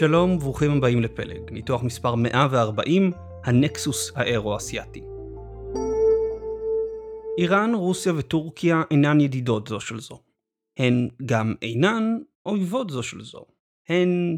שלום 0.00 0.30
וברוכים 0.30 0.70
הבאים 0.70 1.02
לפלג, 1.02 1.50
ניתוח 1.50 1.82
מספר 1.82 2.14
140, 2.14 3.12
הנקסוס 3.44 4.12
האירו-אסיאתי. 4.14 5.02
איראן, 7.38 7.74
רוסיה 7.74 8.12
וטורקיה 8.16 8.82
אינן 8.90 9.20
ידידות 9.20 9.68
זו 9.68 9.80
של 9.80 10.00
זו. 10.00 10.22
הן 10.78 11.08
גם 11.26 11.54
אינן 11.62 12.18
אויבות 12.46 12.90
זו 12.90 13.02
של 13.02 13.22
זו. 13.22 13.46
הן 13.88 14.36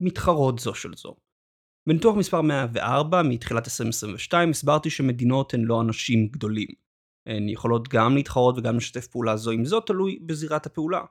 מתחרות 0.00 0.58
זו 0.58 0.74
של 0.74 0.94
זו. 0.96 1.16
בניתוח 1.88 2.16
מספר 2.16 2.40
104 2.40 3.22
מתחילת 3.22 3.64
2022 3.64 4.50
הסברתי 4.50 4.90
שמדינות 4.90 5.54
הן 5.54 5.60
לא 5.64 5.80
אנשים 5.80 6.28
גדולים. 6.28 6.68
הן 7.26 7.48
יכולות 7.48 7.88
גם 7.88 8.14
להתחרות 8.14 8.58
וגם 8.58 8.76
לשתף 8.76 9.06
פעולה 9.06 9.36
זו 9.36 9.50
עם 9.50 9.64
זו, 9.64 9.80
תלוי 9.80 10.18
בזירת 10.26 10.66
הפעולה. 10.66 11.02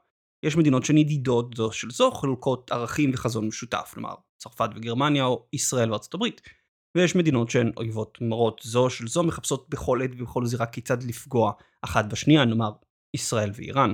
יש 0.43 0.57
מדינות 0.57 0.85
שהן 0.85 0.97
ידידות 0.97 1.53
זו 1.55 1.71
של 1.71 1.89
זו, 1.89 2.11
חלוקות 2.11 2.71
ערכים 2.71 3.11
וחזון 3.13 3.47
משותף, 3.47 3.91
כלומר 3.93 4.13
צרפת 4.37 4.69
וגרמניה 4.75 5.25
או 5.25 5.45
ישראל 5.53 5.91
וארצות 5.91 6.13
הברית. 6.13 6.41
ויש 6.97 7.15
מדינות 7.15 7.49
שהן 7.49 7.71
אויבות 7.77 8.17
מרות 8.21 8.61
זו 8.63 8.89
של 8.89 9.07
זו, 9.07 9.23
מחפשות 9.23 9.69
בכל 9.69 10.01
עת 10.01 10.09
ובכל 10.13 10.45
זירה 10.45 10.65
כיצד 10.65 11.03
לפגוע 11.03 11.51
אחת 11.81 12.05
בשנייה, 12.05 12.45
נאמר 12.45 12.71
ישראל 13.13 13.51
ואיראן. 13.53 13.93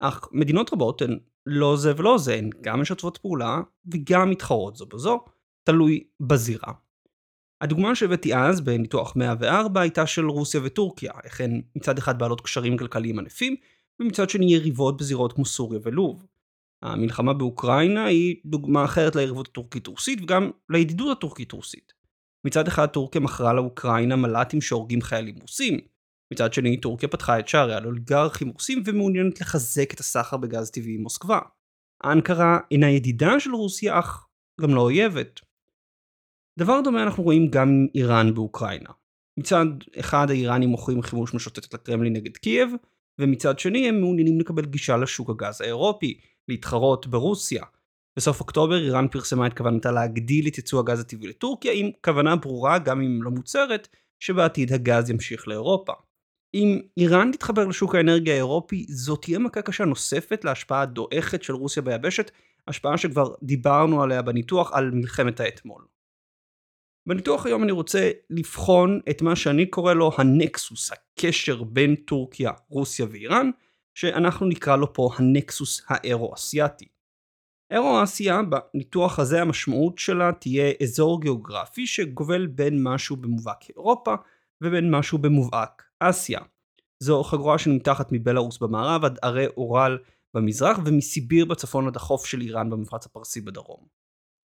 אך 0.00 0.28
מדינות 0.32 0.72
רבות 0.72 1.02
הן 1.02 1.18
לא 1.46 1.76
זה 1.76 1.92
ולא 1.96 2.18
זה, 2.18 2.34
הן 2.34 2.50
גם 2.60 2.80
משתפות 2.80 3.18
פעולה 3.18 3.60
וגם 3.92 4.30
מתחרות 4.30 4.76
זו 4.76 4.86
בזו, 4.86 5.24
תלוי 5.64 6.04
בזירה. 6.20 6.72
הדוגמה 7.60 7.94
שהבאתי 7.94 8.34
אז 8.34 8.60
בניתוח 8.60 9.16
104 9.16 9.80
הייתה 9.80 10.06
של 10.06 10.28
רוסיה 10.28 10.60
וטורקיה, 10.64 11.12
איך 11.24 11.40
הן 11.40 11.60
מצד 11.76 11.98
אחד 11.98 12.18
בעלות 12.18 12.40
קשרים 12.40 12.76
כלכליים 12.76 13.18
ענפים, 13.18 13.56
ומצד 14.00 14.30
שני 14.30 14.54
יריבות 14.54 14.96
בזירות 14.96 15.32
כמו 15.32 15.44
סוריה 15.44 15.80
ולוב. 15.82 16.26
המלחמה 16.82 17.32
באוקראינה 17.32 18.04
היא 18.04 18.36
דוגמה 18.44 18.84
אחרת 18.84 19.16
ליריבות 19.16 19.48
הטורקית-רוסית 19.48 20.22
וגם 20.22 20.50
לידידות 20.70 21.18
הטורקית-רוסית. 21.18 21.92
מצד 22.44 22.68
אחד 22.68 22.86
טורקיה 22.86 23.20
מכרה 23.20 23.52
לאוקראינה 23.52 24.16
מל"טים 24.16 24.60
שהורגים 24.60 25.02
חיילים 25.02 25.34
רוסים, 25.40 25.78
מצד 26.32 26.52
שני 26.52 26.80
טורקיה 26.80 27.08
פתחה 27.08 27.38
את 27.38 27.48
שעריה 27.48 27.80
לאוליגרכים 27.80 28.48
רוסים 28.48 28.82
ומעוניינת 28.86 29.40
לחזק 29.40 29.94
את 29.94 30.00
הסחר 30.00 30.36
בגז 30.36 30.70
טבעי 30.70 30.94
עם 30.94 31.02
מוסקבה. 31.02 31.38
אנקרה 32.04 32.58
אינה 32.70 32.90
ידידה 32.90 33.40
של 33.40 33.54
רוסיה 33.54 33.98
אך 33.98 34.26
גם 34.60 34.74
לא 34.74 34.80
אויבת. 34.80 35.40
דבר 36.58 36.80
דומה 36.84 37.02
אנחנו 37.02 37.22
רואים 37.22 37.50
גם 37.50 37.68
עם 37.68 37.86
איראן 37.94 38.34
באוקראינה. 38.34 38.90
מצד 39.38 39.66
אחד 40.00 40.30
האיראנים 40.30 40.68
מוכרים 40.68 41.02
חימוש 41.02 41.34
משוטטת 41.34 41.74
לקרמלין 41.74 42.12
נגד 42.12 42.36
קייב, 42.36 42.70
ומצד 43.18 43.58
שני 43.58 43.88
הם 43.88 44.00
מעוניינים 44.00 44.40
לקבל 44.40 44.64
גישה 44.64 44.96
לשוק 44.96 45.30
הגז 45.30 45.60
האירופי, 45.60 46.18
להתחרות 46.48 47.06
ברוסיה. 47.06 47.64
בסוף 48.16 48.40
אוקטובר 48.40 48.78
איראן 48.78 49.08
פרסמה 49.08 49.46
את 49.46 49.54
כוונתה 49.54 49.90
להגדיל 49.90 50.48
את 50.48 50.56
ייצוא 50.56 50.80
הגז 50.80 51.00
הטבעי 51.00 51.28
לטורקיה 51.28 51.72
עם 51.72 51.90
כוונה 52.04 52.36
ברורה, 52.36 52.78
גם 52.78 53.00
אם 53.00 53.22
לא 53.22 53.30
מוצהרת, 53.30 53.88
שבעתיד 54.20 54.72
הגז 54.72 55.10
ימשיך 55.10 55.48
לאירופה. 55.48 55.92
אם 56.54 56.80
איראן 56.96 57.30
תתחבר 57.32 57.66
לשוק 57.66 57.94
האנרגיה 57.94 58.34
האירופי, 58.34 58.86
זו 58.88 59.16
תהיה 59.16 59.38
מכה 59.38 59.62
קשה 59.62 59.84
נוספת 59.84 60.44
להשפעה 60.44 60.82
הדועכת 60.82 61.42
של 61.42 61.54
רוסיה 61.54 61.82
ביבשת, 61.82 62.30
השפעה 62.68 62.98
שכבר 62.98 63.34
דיברנו 63.42 64.02
עליה 64.02 64.22
בניתוח 64.22 64.72
על 64.72 64.90
מלחמת 64.90 65.40
האתמול. 65.40 65.84
בניתוח 67.08 67.46
היום 67.46 67.62
אני 67.62 67.72
רוצה 67.72 68.10
לבחון 68.30 69.00
את 69.10 69.22
מה 69.22 69.36
שאני 69.36 69.66
קורא 69.66 69.94
לו 69.94 70.10
הנקסוס, 70.18 70.90
הקשר 70.92 71.62
בין 71.62 71.94
טורקיה, 71.94 72.50
רוסיה 72.68 73.06
ואיראן, 73.10 73.50
שאנחנו 73.94 74.46
נקרא 74.46 74.76
לו 74.76 74.92
פה 74.92 75.10
הנקסוס 75.16 75.82
האירו-אסיאתי. 75.88 76.88
אירו-אסיה, 77.70 78.40
בניתוח 78.42 79.18
הזה 79.18 79.42
המשמעות 79.42 79.98
שלה 79.98 80.32
תהיה 80.32 80.72
אזור 80.82 81.20
גיאוגרפי 81.20 81.86
שגובל 81.86 82.46
בין 82.46 82.82
משהו 82.82 83.16
במובהק 83.16 83.70
אירופה 83.70 84.14
ובין 84.60 84.90
משהו 84.90 85.18
במובהק 85.18 85.82
אסיה. 86.00 86.40
זו 87.02 87.22
חגורה 87.24 87.58
שנמתחת 87.58 88.08
מבלארוס 88.12 88.58
במערב 88.58 89.04
עד 89.04 89.18
ערי 89.22 89.46
אורל 89.46 89.98
במזרח 90.34 90.78
ומסיביר 90.84 91.44
בצפון 91.44 91.86
עד 91.86 91.96
החוף 91.96 92.26
של 92.26 92.40
איראן 92.40 92.70
במפרץ 92.70 93.06
הפרסי 93.06 93.40
בדרום. 93.40 93.86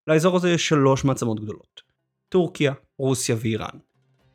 לאזור 0.07 0.35
הזה 0.35 0.49
יש 0.49 0.67
שלוש 0.67 1.05
מעצמות 1.05 1.39
גדולות. 1.39 1.92
טורקיה, 2.33 2.73
רוסיה 2.97 3.35
ואיראן. 3.39 3.77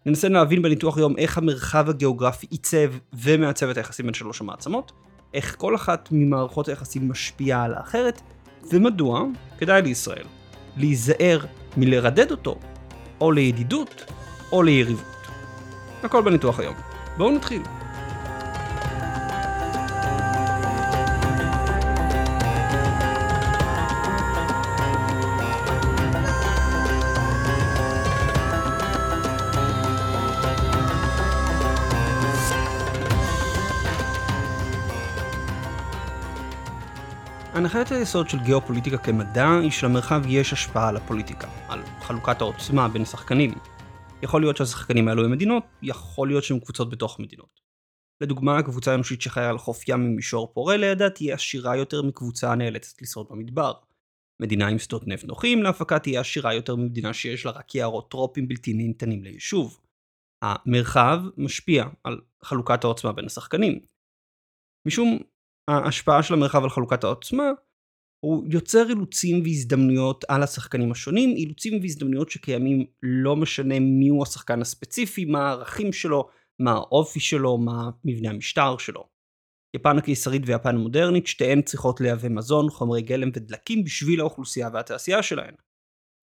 ננסה 0.07 0.29
להבין 0.29 0.63
בניתוח 0.63 0.99
היום 0.99 1.17
איך 1.17 1.39
המרחב 1.39 1.89
הגיאוגרפי 1.89 2.47
עיצב 2.51 2.93
ומעצב 3.13 3.69
את 3.69 3.77
היחסים 3.77 4.07
בין 4.07 4.15
שלוש 4.15 4.41
המעצמות, 4.41 4.93
איך 5.35 5.57
כל 5.59 5.75
אחת 5.75 6.09
ממערכות 6.13 6.69
היחסים 6.69 7.09
משפיעה 7.09 7.65
על 7.65 7.75
האחרת, 7.75 8.21
ומדוע 8.73 9.25
כדאי 9.59 9.83
לישראל 9.83 10.25
להיזהר 10.77 11.39
מלרדד 11.77 12.31
אותו, 12.31 12.59
או 13.21 13.33
לידידות, 13.33 14.13
או 14.53 14.63
ליריבות. 14.63 15.27
הכל 16.03 16.23
בניתוח 16.23 16.61
היום. 16.61 16.75
בואו 17.17 17.31
נתחיל. 17.31 17.63
הנחת 37.89 38.01
היסוד 38.01 38.29
של 38.29 38.39
גיאופוליטיקה 38.45 38.99
כמדע 38.99 39.59
היא 39.63 39.71
שלמרחב 39.71 40.23
יש 40.29 40.53
השפעה 40.53 40.89
על 40.89 40.97
הפוליטיקה, 40.97 41.49
על 41.69 41.83
חלוקת 42.01 42.41
העוצמה 42.41 42.89
בין 42.89 43.05
שחקנים. 43.05 43.55
יכול 44.23 44.41
להיות 44.41 44.57
שהשחקנים 44.57 45.09
האלו 45.09 45.25
הם 45.25 45.33
מדינות, 45.33 45.65
יכול 45.83 46.29
להיות 46.29 46.45
שהם 46.45 46.61
קבוצות 46.61 46.91
בתוך 46.91 47.21
מדינות. 47.21 47.61
לדוגמה, 48.21 48.63
קבוצה 48.63 48.95
אנושית 48.95 49.23
שחיה 49.23 49.49
על 49.49 49.59
חוף 49.59 49.89
ים 49.89 50.01
עם 50.01 50.17
מישור 50.17 50.53
פורה 50.55 50.77
לידה 50.77 51.11
תהיה 51.11 51.35
עשירה 51.35 51.77
יותר 51.77 52.03
מקבוצה 52.03 52.53
הנאלצת 52.53 53.03
לשרוד 53.03 53.27
במדבר. 53.31 53.73
מדינה 54.43 54.69
עם 54.69 54.79
שדות 54.79 55.07
נפט 55.07 55.25
נוחים 55.25 55.63
להפקה 55.63 55.99
תהיה 55.99 56.21
עשירה 56.21 56.55
יותר 56.55 56.77
ממדינה 56.77 57.15
שיש 57.15 57.47
לה 57.47 57.53
רק 57.53 57.75
יערות 57.75 58.11
טרופים 58.11 58.49
בלתי 58.49 58.73
ניתנים 58.73 59.23
ליישוב. 59.23 59.81
המרחב 60.45 61.19
משפיע 61.37 61.85
על 62.05 62.21
חלוקת 62.45 62.85
העוצמה 62.85 63.13
בין 63.13 63.27
השחקנים. 63.27 63.81
משום 64.89 65.19
ההשפעה 65.71 66.23
של 66.23 66.35
המרחב 66.35 66.63
על 66.63 66.71
חלוקת 66.71 67.05
העוצמה, 67.05 67.45
הוא 68.21 68.45
יוצר 68.51 68.89
אילוצים 68.89 69.43
והזדמנויות 69.43 70.25
על 70.29 70.43
השחקנים 70.43 70.93
השונים, 70.93 71.37
אילוצים 71.37 71.81
והזדמנויות 71.83 72.31
שקיימים 72.31 72.87
לא 73.03 73.37
משנה 73.37 73.81
מיהו 73.81 74.23
השחקן 74.23 74.61
הספציפי, 74.61 75.25
מה 75.25 75.49
הערכים 75.49 75.93
שלו, 75.93 76.29
מה 76.59 76.73
האופי 76.73 77.21
שלו, 77.21 77.59
מה 77.59 77.91
מבנה 78.05 78.31
המשטר 78.31 78.79
שלו. 78.79 79.09
יפן 79.77 79.99
הקיסרית 79.99 80.43
ויפן 80.47 80.75
המודרנית, 80.75 81.27
שתיהן 81.27 81.63
צריכות 81.63 82.01
לייבא 82.01 82.29
מזון, 82.29 82.71
חומרי 82.71 83.03
גלם 83.03 83.29
ודלקים 83.35 83.85
בשביל 83.85 84.21
האוכלוסייה 84.21 84.69
והתעשייה 84.73 85.23
שלהן. 85.23 85.55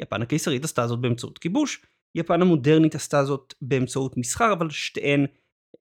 יפן 0.01 0.21
הקיסרית 0.21 0.63
עשתה 0.63 0.87
זאת 0.87 1.01
באמצעות 1.01 1.37
כיבוש, 1.37 1.81
יפן 2.15 2.41
המודרנית 2.41 2.95
עשתה 2.95 3.23
זאת 3.23 3.53
באמצעות 3.61 4.17
מסחר, 4.17 4.53
אבל 4.53 4.69
שתיהן 4.69 5.25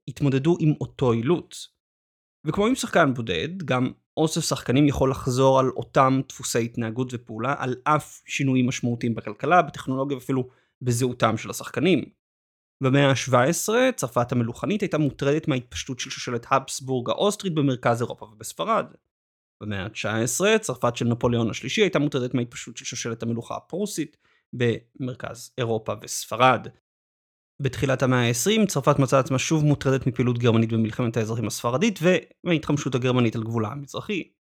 התמודדו 0.08 0.56
עם 0.60 0.72
אותו 0.80 1.12
אילוץ. 1.12 1.68
וכמו 2.46 2.66
עם 2.66 2.74
שחקן 2.74 3.14
בודד, 3.14 3.62
גם 3.62 3.92
אוסף 4.16 4.40
שחקנים 4.40 4.88
יכול 4.88 5.10
לחזור 5.10 5.60
על 5.60 5.68
אותם 5.68 6.20
דפוסי 6.28 6.64
התנהגות 6.64 7.08
ופעולה, 7.12 7.54
על 7.58 7.74
אף 7.84 8.22
שינויים 8.26 8.66
משמעותיים 8.66 9.14
בכלכלה, 9.14 9.62
בטכנולוגיה 9.62 10.16
ואפילו 10.16 10.48
בזהותם 10.82 11.36
של 11.36 11.50
השחקנים. 11.50 12.04
במאה 12.80 13.10
ה-17, 13.10 13.92
צרפת 13.96 14.32
המלוכנית 14.32 14.80
הייתה 14.80 14.98
מוטרדת 14.98 15.48
מההתפשטות 15.48 16.00
של 16.00 16.10
שושלת 16.10 16.46
הבסבורג 16.50 17.10
האוסטרית 17.10 17.54
במרכז 17.54 18.00
אירופה 18.00 18.26
ובספרד. 18.26 18.86
במאה 19.60 19.84
ה-19, 19.84 20.58
צרפת 20.60 20.96
של 20.96 21.04
נפוליאון 21.04 21.50
השלישי 21.50 21.80
הייתה 21.80 21.98
מוטרדת 21.98 22.34
מההתפשטות 22.34 22.76
של 22.76 22.84
שושלת 22.84 23.22
המלוכה 23.22 23.56
הפרוסית 23.56 24.16
במרכז 24.52 25.50
אירופה 25.58 25.92
וספרד. 26.02 26.68
בתחילת 27.62 28.02
המאה 28.02 28.28
ה-20 28.28 28.66
צרפת 28.66 28.98
מצאה 28.98 29.20
עצמה 29.20 29.38
שוב 29.38 29.64
מוטרדת 29.64 30.06
מפעילות 30.06 30.38
גרמנית 30.38 30.72
במלחמת 30.72 31.16
האזרחים 31.16 31.46
הספרדית 31.46 31.98
ומההתחמשות 32.02 32.94
הגרמנית 32.94 33.36
על 33.36 33.42
גבולה 33.42 33.68
המזרחי. 33.68 34.32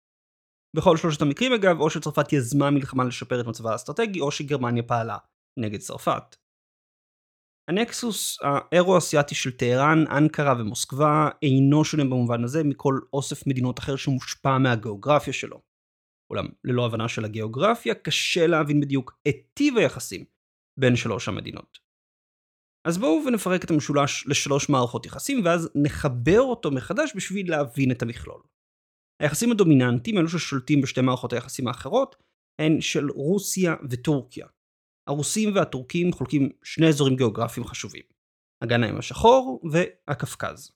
בכל 0.76 0.96
שלושת 0.96 1.22
המקרים 1.22 1.52
אגב, 1.52 1.80
או 1.80 1.90
שצרפת 1.90 2.32
יזמה 2.32 2.70
מלחמה 2.70 3.04
לשפר 3.04 3.40
את 3.40 3.46
מצבה 3.46 3.72
האסטרטגי, 3.72 4.20
או 4.20 4.30
שגרמניה 4.30 4.82
פעלה 4.82 5.18
נגד 5.58 5.78
צרפת. 5.78 6.36
הנקסוס 7.70 8.38
האירו-אסיאתי 8.42 9.34
של 9.34 9.56
טהרן, 9.56 10.04
אנקרה 10.16 10.54
ומוסקבה 10.58 11.28
אינו 11.42 11.84
שונה 11.84 12.04
במובן 12.04 12.44
הזה 12.44 12.64
מכל 12.64 12.98
אוסף 13.12 13.46
מדינות 13.46 13.78
אחר 13.78 13.96
שמושפע 13.96 14.58
מהגיאוגרפיה 14.58 15.32
שלו. 15.32 15.62
אולם 16.30 16.46
ללא 16.64 16.86
הבנה 16.86 17.08
של 17.08 17.24
הגיאוגרפיה 17.24 17.94
קשה 17.94 18.46
להבין 18.46 18.80
בדיוק 18.80 19.18
את 19.28 19.34
טיב 19.54 19.76
היחסים 19.76 20.24
בין 20.80 20.96
שלוש 20.96 21.28
המדינות. 21.28 21.83
אז 22.86 22.98
בואו 22.98 23.26
ונפרק 23.26 23.64
את 23.64 23.70
המשולש 23.70 24.26
לשלוש 24.26 24.68
מערכות 24.68 25.06
יחסים 25.06 25.44
ואז 25.44 25.70
נחבר 25.74 26.40
אותו 26.40 26.70
מחדש 26.70 27.12
בשביל 27.16 27.50
להבין 27.50 27.90
את 27.90 28.02
המכלול. 28.02 28.42
היחסים 29.22 29.52
הדומיננטיים, 29.52 30.18
אלו 30.18 30.28
ששולטים 30.28 30.80
בשתי 30.80 31.00
מערכות 31.00 31.32
היחסים 31.32 31.68
האחרות, 31.68 32.16
הן 32.60 32.80
של 32.80 33.10
רוסיה 33.10 33.74
וטורקיה. 33.90 34.46
הרוסים 35.08 35.54
והטורקים 35.54 36.12
חולקים 36.12 36.48
שני 36.64 36.88
אזורים 36.88 37.16
גיאוגרפיים 37.16 37.66
חשובים, 37.66 38.02
אגן 38.64 38.82
הים 38.82 38.98
השחור 38.98 39.62
והקפקז. 39.72 40.70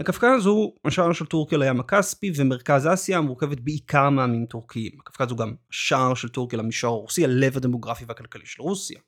הקפקז 0.00 0.46
הוא 0.46 0.76
השער 0.84 1.12
של 1.12 1.26
טורקיה 1.26 1.58
לים 1.58 1.80
הכספי 1.80 2.32
ומרכז 2.36 2.86
אסיה 2.94 3.20
מורכבת 3.20 3.60
בעיקר 3.60 4.10
מעמים 4.10 4.46
טורקיים. 4.46 4.92
הקפקז 5.00 5.30
הוא 5.30 5.38
גם 5.38 5.54
השער 5.70 6.14
של 6.14 6.28
טורקיה 6.28 6.58
למישור 6.58 6.94
הרוסי, 6.94 7.24
הלב 7.24 7.56
הדמוגרפי 7.56 8.04
והכלכלי 8.04 8.46
של 8.46 8.62
רוסיה. 8.62 9.00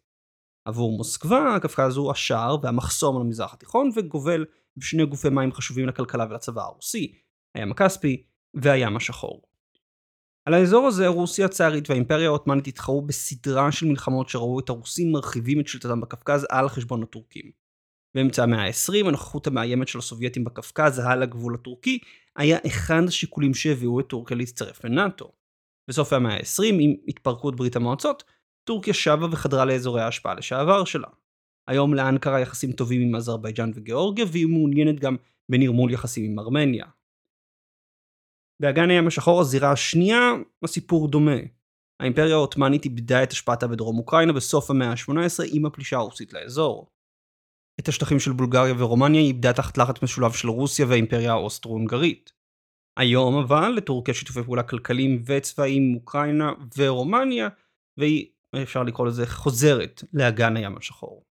עבור 0.65 0.97
מוסקבה 0.97 1.55
הקפקז 1.55 1.97
הוא 1.97 2.11
השער 2.11 2.57
והמחסום 2.63 3.17
על 3.17 3.23
המזרח 3.23 3.55
התיכון 3.55 3.91
וגובל 3.97 4.45
בשני 4.77 5.07
גופי 5.07 5.29
מים 5.29 5.53
חשובים 5.53 5.87
לכלכלה 5.87 6.27
ולצבא 6.31 6.63
הרוסי, 6.63 7.15
הים 7.55 7.71
הכספי 7.73 8.23
והים 8.55 8.97
השחור. 8.97 9.43
על 10.45 10.55
האזור 10.55 10.87
הזה 10.87 11.09
רוסיה 11.09 11.47
הצארית 11.47 11.91
והאימפריה 11.91 12.27
העות'מאנית 12.27 12.67
התחרו 12.67 13.03
בסדרה 13.03 13.73
של 13.73 13.87
מלחמות 13.87 14.29
שראו 14.29 14.61
את 14.61 14.69
הרוסים 14.69 15.13
מרחיבים 15.13 15.61
את 15.61 15.67
שלטתם 15.67 16.01
בקפקז 16.01 16.47
על 16.51 16.69
חשבון 16.69 17.03
הטורקים. 17.03 17.51
באמצע 18.15 18.43
המאה 18.43 18.67
ה-20 18.67 19.09
הנוכחות 19.09 19.47
המאיימת 19.47 19.89
של 19.89 19.99
הסובייטים 19.99 20.45
בקפקז 20.45 20.99
על 20.99 21.23
הגבול 21.23 21.55
הטורקי 21.55 21.99
היה 22.37 22.59
אחד 22.67 23.03
השיקולים 23.09 23.55
שהביאו 23.55 24.01
את 24.01 24.07
טורקיה 24.07 24.37
להצטרף 24.37 24.85
לנאט"ו. 24.85 25.33
בסוף 25.89 26.13
המאה 26.13 26.35
ה-20 26.35 26.75
עם 26.81 26.95
התפרקות 27.09 27.57
ברית 27.57 27.77
המועצות 27.77 28.25
טורקיה 28.65 28.95
שבה 28.95 29.27
וחדרה 29.33 29.65
לאזורי 29.65 30.03
ההשפעה 30.03 30.35
לשעבר 30.35 30.85
שלה. 30.85 31.09
היום 31.69 31.95
לאנקרה 31.95 32.41
יחסים 32.41 32.73
טובים 32.73 33.01
עם 33.01 33.15
אזרבייג'אן 33.15 33.71
וגיאורגיה 33.75 34.25
והיא 34.33 34.47
מעוניינת 34.47 35.01
גם 35.01 35.17
בנרמול 35.49 35.91
יחסים 35.91 36.31
עם 36.31 36.39
ארמניה. 36.39 36.87
באגן 38.63 38.91
הים 38.91 39.07
השחור 39.07 39.41
הזירה 39.41 39.73
השנייה 39.73 40.33
הסיפור 40.63 41.09
דומה. 41.09 41.37
האימפריה 42.01 42.35
העות'מאנית 42.35 42.85
איבדה 42.85 43.23
את 43.23 43.33
השפעתה 43.33 43.67
בדרום 43.67 43.99
אוקראינה 43.99 44.33
בסוף 44.33 44.71
המאה 44.71 44.91
ה-18 44.91 45.45
עם 45.53 45.67
הפלישה 45.67 45.97
הרוסית 45.97 46.33
לאזור. 46.33 46.91
את 47.81 47.89
השטחים 47.89 48.21
של 48.21 48.33
בולגריה 48.33 48.75
ורומניה 48.79 49.21
איבדה 49.21 49.53
תחת 49.53 49.79
לחץ 49.79 50.03
משולב 50.03 50.33
של 50.33 50.49
רוסיה 50.49 50.87
והאימפריה 50.87 51.33
האוסטרו-הונגרית. 51.33 52.33
היום 52.99 53.35
אבל 53.35 53.69
לטורקיה 53.77 54.15
שיתופי 54.15 54.43
פעולה 54.43 54.63
כלכליים 54.63 55.23
וצבאיים 55.27 55.83
עם 55.83 55.95
אוקראינה 55.95 56.53
ורומניה 56.77 57.49
והיא 57.97 58.27
אפשר 58.63 58.83
לקרוא 58.83 59.07
לזה 59.07 59.27
חוזרת 59.27 60.03
לאגן 60.13 60.57
הים 60.57 60.77
השחור. 60.77 61.25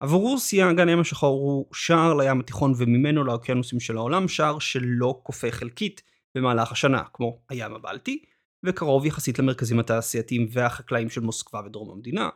עבור 0.00 0.20
רוסיה 0.20 0.70
אגן 0.70 0.88
הים 0.88 1.00
השחור 1.00 1.40
הוא 1.40 1.74
שער 1.74 2.14
לים 2.14 2.40
התיכון 2.40 2.72
וממנו 2.76 3.24
לאוקיינוסים 3.24 3.80
של 3.80 3.96
העולם 3.96 4.28
שער 4.28 4.58
שלא 4.58 5.20
כופה 5.22 5.50
חלקית 5.50 6.02
במהלך 6.34 6.72
השנה 6.72 7.02
כמו 7.12 7.42
הים 7.48 7.74
הבלטי 7.74 8.24
וקרוב 8.66 9.06
יחסית 9.06 9.38
למרכזים 9.38 9.78
התעשייתיים 9.78 10.48
והחקלאיים 10.50 11.10
של 11.10 11.20
מוסקבה 11.20 11.60
ודרום 11.66 11.90
המדינה. 11.90 12.28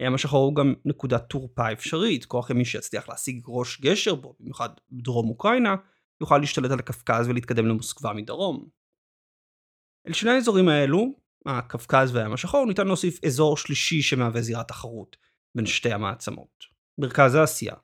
הים 0.00 0.14
השחור 0.14 0.44
הוא 0.44 0.54
גם 0.54 0.74
נקודת 0.84 1.26
תורפה 1.28 1.72
אפשרית, 1.72 2.24
כוח 2.24 2.50
ימי 2.50 2.64
שיצליח 2.64 3.08
להשיג 3.08 3.42
ראש 3.48 3.80
גשר 3.80 4.14
בו, 4.14 4.36
במיוחד 4.40 4.68
בדרום 4.90 5.28
אוקראינה, 5.28 5.76
יוכל 6.20 6.38
להשתלט 6.38 6.70
על 6.70 6.78
הקפקז 6.78 7.28
ולהתקדם 7.28 7.66
למוסקבה 7.66 8.12
מדרום. 8.12 8.68
אל 10.08 10.12
שני 10.12 10.30
האזורים 10.30 10.68
האלו, 10.68 11.25
הקווקז 11.46 12.14
והים 12.14 12.32
השחור, 12.32 12.66
ניתן 12.66 12.86
להוסיף 12.86 13.24
אזור 13.24 13.56
שלישי 13.56 14.02
שמהווה 14.02 14.42
זירת 14.42 14.68
תחרות 14.68 15.16
בין 15.54 15.66
שתי 15.66 15.92
המעצמות. 15.92 16.64
מרכז 16.98 17.36
אסיה. 17.36 17.74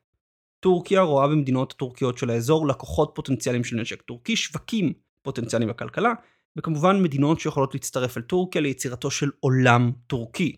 טורקיה 0.60 1.00
רואה 1.00 1.28
במדינות 1.28 1.72
הטורקיות 1.72 2.18
של 2.18 2.30
האזור 2.30 2.66
לקוחות 2.66 3.12
פוטנציאליים 3.14 3.64
של 3.64 3.76
נשק 3.76 4.02
טורקי, 4.02 4.36
שווקים 4.36 4.92
פוטנציאליים 5.22 5.70
בכלכלה, 5.70 6.12
וכמובן 6.56 7.02
מדינות 7.02 7.40
שיכולות 7.40 7.74
להצטרף 7.74 8.16
אל 8.16 8.22
טורקיה 8.22 8.60
ליצירתו 8.60 9.10
של 9.10 9.30
עולם 9.40 9.92
טורקי. 10.06 10.56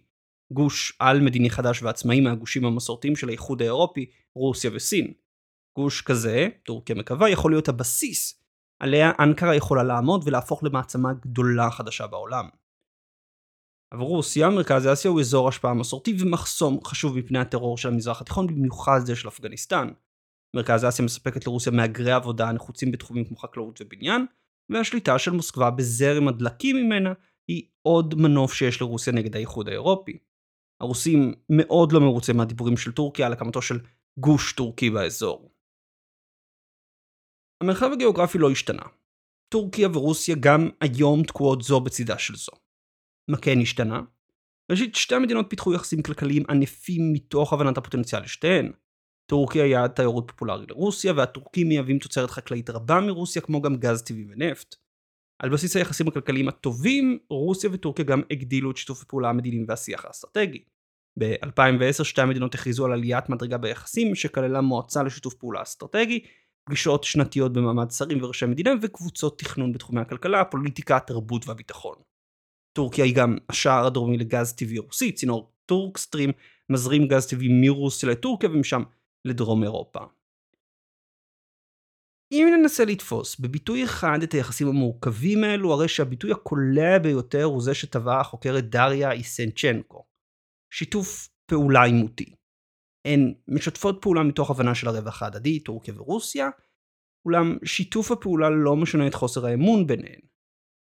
גוש 0.52 0.96
על 0.98 1.20
מדיני 1.20 1.50
חדש 1.50 1.82
ועצמאי 1.82 2.20
מהגושים 2.20 2.64
המסורתיים 2.64 3.16
של 3.16 3.28
האיחוד 3.28 3.62
האירופי, 3.62 4.06
רוסיה 4.34 4.70
וסין. 4.74 5.12
גוש 5.76 6.02
כזה, 6.02 6.48
טורקיה 6.62 6.94
מקווה, 6.94 7.30
יכול 7.30 7.52
להיות 7.52 7.68
הבסיס 7.68 8.44
עליה 8.78 9.12
אנקרה 9.20 9.54
יכולה 9.54 9.82
לעמוד 9.82 10.22
ולהפוך 10.26 10.64
למעצמה 10.64 11.12
גדולה 11.12 11.70
חדשה 11.70 12.06
בעולם. 12.06 12.48
עבור 13.94 14.08
רוסיה, 14.08 14.50
מרכז 14.50 14.86
אסיה 14.92 15.10
הוא 15.10 15.20
אזור 15.20 15.48
השפעה 15.48 15.74
מסורתי 15.74 16.16
ומחסום 16.20 16.84
חשוב 16.84 17.18
מפני 17.18 17.38
הטרור 17.38 17.78
של 17.78 17.88
המזרח 17.88 18.20
התיכון, 18.20 18.46
במיוחד 18.46 19.00
זה 19.04 19.16
של 19.16 19.28
אפגניסטן. 19.28 19.88
מרכז 20.56 20.84
אסיה 20.84 21.04
מספקת 21.04 21.46
לרוסיה 21.46 21.72
מהגרי 21.72 22.12
עבודה 22.12 22.48
הנחוצים 22.48 22.92
בתחומים 22.92 23.24
כמו 23.24 23.36
חקלאות 23.36 23.80
ובניין, 23.80 24.26
והשליטה 24.72 25.18
של 25.18 25.30
מוסקבה 25.30 25.70
בזרם 25.70 26.28
הדלקים 26.28 26.76
ממנה 26.76 27.12
היא 27.48 27.68
עוד 27.82 28.14
מנוף 28.14 28.52
שיש 28.52 28.80
לרוסיה 28.80 29.12
נגד 29.12 29.36
האיחוד 29.36 29.68
האירופי. 29.68 30.18
הרוסים 30.80 31.32
מאוד 31.48 31.92
לא 31.92 32.00
מרוצים 32.00 32.36
מהדיבורים 32.36 32.76
של 32.76 32.92
טורקיה 32.92 33.26
על 33.26 33.32
הקמתו 33.32 33.62
של 33.62 33.80
גוש 34.18 34.52
טורקי 34.52 34.90
באזור. 34.90 35.50
המרחב 37.62 37.90
הגיאוגרפי 37.92 38.38
לא 38.38 38.50
השתנה. 38.50 38.82
טורקיה 39.48 39.88
ורוסיה 39.88 40.36
גם 40.40 40.70
היום 40.80 41.22
תקועות 41.22 41.62
זו 41.62 41.80
בצידה 41.80 42.18
של 42.18 42.34
זו. 42.34 42.63
מה 43.28 43.36
כן 43.36 43.60
השתנה? 43.62 44.02
ראשית, 44.70 44.94
שתי 44.94 45.14
המדינות 45.14 45.46
פיתחו 45.48 45.74
יחסים 45.74 46.02
כלכליים 46.02 46.42
ענפים 46.48 47.12
מתוך 47.12 47.52
הבנת 47.52 47.78
הפוטנציאל 47.78 48.22
לשתיהן. 48.22 48.72
טורקיה 49.30 49.66
יעד 49.66 49.90
תיירות 49.90 50.24
פופולרי 50.30 50.66
לרוסיה, 50.68 51.12
והטורקים 51.16 51.68
מייבאים 51.68 51.98
תוצרת 51.98 52.30
חקלאית 52.30 52.70
רבה 52.70 53.00
מרוסיה 53.00 53.42
כמו 53.42 53.62
גם 53.62 53.76
גז 53.76 54.02
טבעי 54.02 54.24
ונפט. 54.28 54.74
על 55.42 55.50
בסיס 55.50 55.76
היחסים 55.76 56.08
הכלכליים 56.08 56.48
הטובים, 56.48 57.18
רוסיה 57.30 57.70
וטורקיה 57.72 58.04
גם 58.04 58.22
הגדילו 58.30 58.70
את 58.70 58.76
שיתוף 58.76 59.02
הפעולה 59.02 59.28
המדיני 59.28 59.64
והשיח 59.68 60.04
האסטרטגי. 60.04 60.64
ב-2010 61.18 62.04
שתי 62.04 62.20
המדינות 62.22 62.54
הכריזו 62.54 62.84
על 62.84 62.92
עליית 62.92 63.28
מדרגה 63.28 63.58
ביחסים 63.58 64.14
שכללה 64.14 64.60
מועצה 64.60 65.02
לשיתוף 65.02 65.34
פעולה 65.34 65.62
אסטרטגי, 65.62 66.24
פגישות 66.64 67.04
שנתיות 67.04 67.52
במעמד 67.52 67.90
שרים 67.90 68.22
וראשי 68.22 68.46
מדינה 68.46 68.70
וקבוצות 68.82 69.38
תכנון 69.38 69.72
בתחומי 69.72 70.00
הכלכלה, 70.00 70.40
הפוליטיקה, 70.40 70.96
התרבות 70.96 71.48
והביטחון. 71.48 71.96
טורקיה 72.74 73.04
היא 73.04 73.16
גם 73.16 73.36
השער 73.48 73.86
הדרומי 73.86 74.16
לגז 74.16 74.52
טבעי 74.52 74.78
רוסי, 74.78 75.12
צינור 75.12 75.52
טורקסטרים 75.66 76.30
מזרים 76.70 77.08
גז 77.08 77.26
טבעי 77.26 77.48
מרוסיה 77.50 78.08
לטורקיה 78.08 78.50
ומשם 78.50 78.82
לדרום 79.24 79.62
אירופה. 79.62 80.00
אם 82.32 82.46
ננסה 82.58 82.84
לתפוס 82.84 83.40
בביטוי 83.40 83.84
אחד 83.84 84.18
את 84.22 84.32
היחסים 84.32 84.68
המורכבים 84.68 85.44
האלו, 85.44 85.72
הרי 85.72 85.88
שהביטוי 85.88 86.32
הקולע 86.32 86.98
ביותר 87.02 87.44
הוא 87.44 87.62
זה 87.62 87.74
שטבעה 87.74 88.20
החוקרת 88.20 88.64
דריה 88.70 89.12
איסנצ'נקו. 89.12 90.04
שיתוף 90.72 91.28
פעולה 91.46 91.82
עימותי. 91.82 92.34
הן 93.04 93.34
משתפות 93.48 93.98
פעולה 94.02 94.22
מתוך 94.22 94.50
הבנה 94.50 94.74
של 94.74 94.88
הרווח 94.88 95.22
ההדדי, 95.22 95.60
טורקיה 95.60 95.94
ורוסיה, 95.96 96.48
אולם 97.26 97.58
שיתוף 97.64 98.10
הפעולה 98.10 98.50
לא 98.50 98.76
משנה 98.76 99.06
את 99.06 99.14
חוסר 99.14 99.46
האמון 99.46 99.86
ביניהן. 99.86 100.20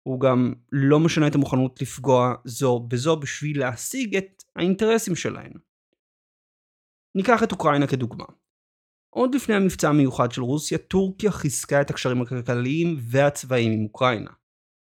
הוא 0.06 0.20
גם 0.20 0.52
לא 0.72 1.00
משנה 1.00 1.26
את 1.26 1.34
המוכנות 1.34 1.82
לפגוע 1.82 2.34
זו 2.44 2.80
בזו 2.80 3.16
בשביל 3.16 3.60
להשיג 3.60 4.16
את 4.16 4.42
האינטרסים 4.56 5.16
שלהן. 5.16 5.52
ניקח 7.16 7.42
את 7.42 7.52
אוקראינה 7.52 7.86
כדוגמה. 7.86 8.24
עוד 9.14 9.34
לפני 9.34 9.54
המבצע 9.54 9.88
המיוחד 9.88 10.32
של 10.32 10.42
רוסיה, 10.42 10.78
טורקיה 10.78 11.30
חיזקה 11.30 11.80
את 11.80 11.90
הקשרים 11.90 12.22
הכלכליים 12.22 12.96
והצבאיים 13.00 13.72
עם 13.72 13.84
אוקראינה. 13.84 14.30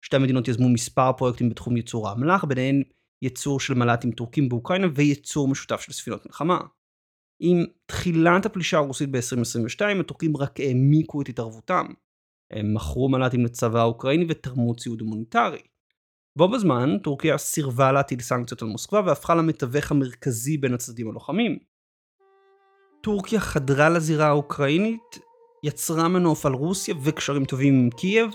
שתי 0.05 0.17
המדינות 0.17 0.49
יזמו 0.49 0.69
מספר 0.69 1.13
פרויקטים 1.13 1.49
בתחום 1.49 1.77
ייצור 1.77 2.09
האמל"ח, 2.09 2.45
ביניהן 2.45 2.83
ייצור 3.23 3.61
של 3.61 3.75
מל"טים 3.75 4.13
טורקים 4.13 4.49
באוקראינה 4.49 4.87
וייצור 4.95 5.49
משותף 5.49 5.81
של 5.81 5.93
ספינות 5.93 6.27
מלחמה. 6.27 6.59
עם 7.43 7.65
תחילת 7.87 8.47
הפלישה 8.47 8.77
הרוסית 8.77 9.11
ב-2022, 9.11 10.01
הטורקים 10.01 10.37
רק 10.37 10.61
העמיקו 10.61 11.23
את 11.23 11.29
התערבותם. 11.29 11.87
הם 12.51 12.75
מכרו 12.75 13.09
מל"טים 13.09 13.45
לצבא 13.45 13.81
האוקראיני 13.81 14.27
ותרמו 14.29 14.77
ציוד 14.77 15.01
הומניטרי. 15.01 15.61
בו 16.37 16.49
בזמן, 16.49 16.99
טורקיה 16.99 17.39
סירבה 17.39 17.93
להטיל 17.93 18.21
סנקציות 18.21 18.63
על 18.63 18.69
מוסקבה 18.69 19.03
והפכה 19.07 19.35
למתווך 19.35 19.91
המרכזי 19.91 20.57
בין 20.57 20.75
הצדדים 20.75 21.09
הלוחמים. 21.09 21.59
טורקיה 23.03 23.41
חדרה 23.41 23.89
לזירה 23.89 24.27
האוקראינית, 24.27 25.19
יצרה 25.65 26.09
מנוף 26.09 26.47
על 26.47 26.53
רוסיה 26.53 26.95
וקשרים 27.03 27.45
טובים 27.45 27.75
עם 27.75 27.91
קייב, 27.91 28.31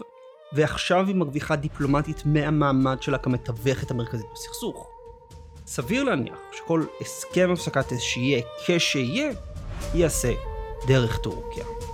ועכשיו 0.53 1.07
היא 1.07 1.15
מרוויחה 1.15 1.55
דיפלומטית 1.55 2.23
מהמעמד 2.25 3.01
שלה 3.01 3.17
כמתווכת 3.17 3.91
המרכזית 3.91 4.25
בסכסוך. 4.33 4.89
סביר 5.65 6.03
להניח 6.03 6.39
שכל 6.51 6.83
הסכם 7.01 7.49
הפסקת 7.53 7.93
אש 7.93 8.03
שיהיה 8.03 8.41
כשיהיה, 8.65 9.31
ייעשה 9.93 10.33
דרך 10.87 11.17
טורקיה. 11.17 11.84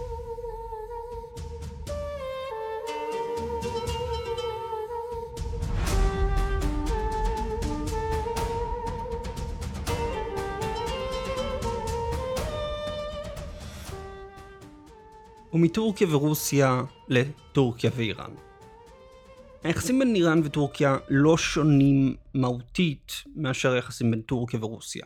ומטורקיה 15.54 16.08
ורוסיה 16.16 16.82
לטורקיה 17.10 17.92
ואיראן. 17.96 18.32
היחסים 19.64 20.00
בין 20.00 20.16
איראן 20.16 20.42
וטורקיה 20.44 20.98
לא 21.10 21.38
שונים 21.38 22.16
מהותית 22.34 23.12
מאשר 23.36 23.72
היחסים 23.72 24.12
בין 24.12 24.22
טורקיה 24.22 24.64
ורוסיה. 24.64 25.06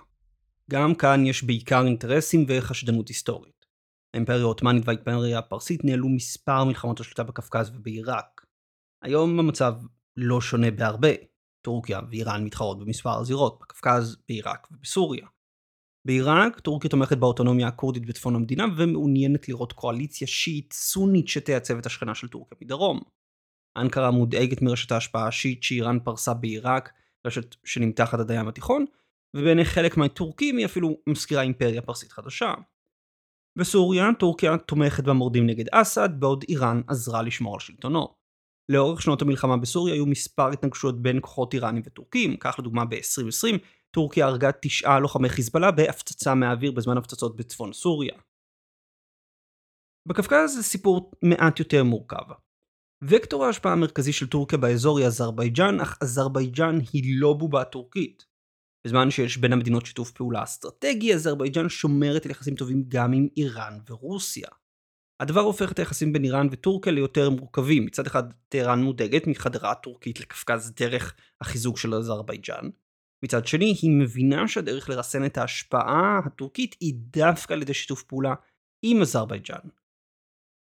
גם 0.72 0.96
כאן 0.96 1.26
יש 1.26 1.44
בעיקר 1.44 1.86
אינטרסים 1.86 2.46
וחשדנות 2.48 3.08
היסטורית. 3.08 3.66
האימפריה 4.14 4.42
העות'מאנית 4.42 4.84
והאימפריה 4.86 5.40
הפרסית 5.40 5.84
ניהלו 5.84 6.10
מספר 6.10 6.64
מלחמות 6.64 7.00
השליטה 7.00 7.24
בקווקז 7.24 7.70
ובעיראק. 7.70 8.46
היום 9.04 9.40
המצב 9.40 9.74
לא 10.18 10.42
שונה 10.42 10.72
בהרבה. 10.72 11.10
טורקיה 11.66 12.00
ואיראן 12.10 12.44
מתחרות 12.44 12.80
במספר 12.80 13.20
הזירות, 13.20 13.60
בקווקז, 13.62 14.18
בעיראק 14.30 14.68
ובסוריה. 14.72 15.28
בעיראק, 16.06 16.60
טורקיה 16.60 16.90
תומכת 16.90 17.18
באוטונומיה 17.18 17.68
הכורדית 17.68 18.06
בצפון 18.06 18.36
המדינה 18.36 18.66
ומעוניינת 18.78 19.50
לראות 19.50 19.74
קואליציה 19.74 20.28
שיעית 20.28 20.74
סונית 20.74 21.28
שתייצב 21.28 21.78
את 21.78 21.86
השכנה 21.86 22.16
של 22.16 22.28
טורקיה 22.28 22.58
מדרום. 22.62 23.00
אנקרה 23.78 24.12
מודאגת 24.12 24.62
מרשת 24.62 24.92
ההשפעה 24.92 25.28
השיעית 25.28 25.64
שאיראן 25.64 26.00
פרסה 26.00 26.34
בעיראק, 26.34 26.94
רשת 27.28 27.56
שנמתחת 27.66 28.20
עד 28.20 28.32
הים 28.32 28.48
התיכון, 28.48 28.86
ובעיני 29.36 29.66
חלק 29.66 29.98
מהטורקים 29.98 30.58
היא 30.58 30.66
אפילו 30.66 30.98
מזכירה 31.08 31.42
אימפריה 31.42 31.82
פרסית 31.82 32.12
חדשה. 32.12 32.54
בסוריה, 33.58 34.10
טורקיה 34.20 34.58
תומכת 34.58 35.04
במורדים 35.04 35.46
נגד 35.46 35.66
אסד, 35.72 36.10
בעוד 36.20 36.44
איראן 36.50 36.82
עזרה 36.88 37.22
לשמור 37.22 37.54
על 37.54 37.60
שלטונו. 37.60 38.16
לאורך 38.70 39.02
שנות 39.02 39.22
המלחמה 39.22 39.58
בסוריה 39.58 39.94
היו 39.94 40.06
מספר 40.06 40.50
התנגשויות 40.50 41.02
בין 41.02 41.20
כוחות 41.22 41.54
איראנים 41.54 41.84
וטורקים, 41.86 42.38
כך 42.38 42.56
לדוגמה 42.60 42.86
ב-2020, 42.86 43.58
טורקיה 43.96 44.26
הרגה 44.26 44.50
תשעה 44.62 45.00
לוחמי 45.00 45.30
חיזבאללה 45.30 45.72
בהפצצה 45.72 46.36
מהאוויר 46.36 46.72
בזמן 46.72 46.98
הפצצות 46.98 47.36
בצפון 47.36 47.74
סוריה. 47.74 48.16
בקווקז 50.08 50.56
זה 50.56 50.64
סיפור 50.64 51.12
מעט 51.24 51.60
יותר 51.60 51.84
מורכב. 51.84 52.26
וקטור 53.04 53.46
ההשפעה 53.46 53.74
המרכזי 53.74 54.14
של 54.14 54.28
טורקיה 54.28 54.58
באזור 54.58 55.00
היא 55.00 55.08
אזרבייג'אן, 55.08 55.80
אך 55.82 55.98
אזרבייג'אן 56.02 56.76
היא 56.94 57.04
לא 57.20 57.34
בובה 57.34 57.64
טורקית. 57.66 58.26
בזמן 58.88 59.12
שיש 59.12 59.38
בין 59.38 59.54
המדינות 59.54 59.86
שיתוף 59.86 60.12
פעולה 60.12 60.44
אסטרטגי, 60.44 61.14
אזרבייג'אן 61.14 61.70
שומרת 61.70 62.26
על 62.26 62.32
יחסים 62.32 62.56
טובים 62.56 62.84
גם 62.88 63.14
עם 63.14 63.28
איראן 63.38 63.80
ורוסיה. 63.90 64.48
הדבר 65.22 65.40
הופך 65.40 65.72
את 65.72 65.80
היחסים 65.80 66.14
בין 66.14 66.24
איראן 66.24 66.48
וטורקיה 66.52 66.92
ליותר 66.92 67.30
מורכבים. 67.30 67.86
מצד 67.86 68.08
אחד, 68.08 68.24
טהרן 68.50 68.84
מודאגת 68.84 69.28
מחדרה 69.28 69.72
הטורקית 69.72 70.20
לקווקז 70.20 70.72
דרך 70.72 71.16
החיזוק 71.42 71.78
של 71.78 71.94
אזרבייג'אן. 71.94 72.70
מצד 73.26 73.48
שני, 73.48 73.76
היא 73.82 73.92
מבינה 73.92 74.48
שהדרך 74.48 74.90
לרסן 74.90 75.26
את 75.26 75.38
ההשפעה 75.38 76.20
הטורקית 76.26 76.76
היא 76.80 76.94
דווקא 76.98 77.54
על 77.54 77.62
ידי 77.62 77.74
שיתוף 77.74 78.04
פעולה 78.04 78.34
עם 78.86 79.02
אזרבייג'אן. 79.02 79.70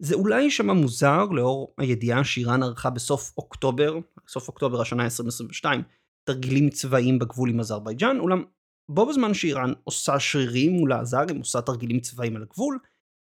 זה 0.02 0.14
אולי 0.14 0.42
יישמע 0.42 0.72
מוזר 0.72 1.24
לאור 1.24 1.74
הידיעה 1.78 2.24
שאיראן 2.24 2.62
ערכה 2.62 2.90
בסוף 2.90 3.32
אוקטובר, 3.38 3.98
סוף 4.28 4.48
אוקטובר 4.48 4.80
השנה 4.80 5.04
2022, 5.04 5.82
תרגילים 6.24 6.70
צבאיים 6.70 7.18
בגבול 7.18 7.50
עם 7.50 7.60
אזרבייג'אן, 7.60 8.18
אולם 8.18 8.44
בו 8.90 9.06
בזמן 9.06 9.34
שאיראן 9.34 9.72
עושה 9.84 10.20
שרירים 10.20 10.72
מול 10.72 10.92
האזרים, 10.92 11.38
עושה 11.38 11.60
תרגילים 11.60 12.00
צבאיים 12.00 12.36
על 12.36 12.42
הגבול, 12.42 12.78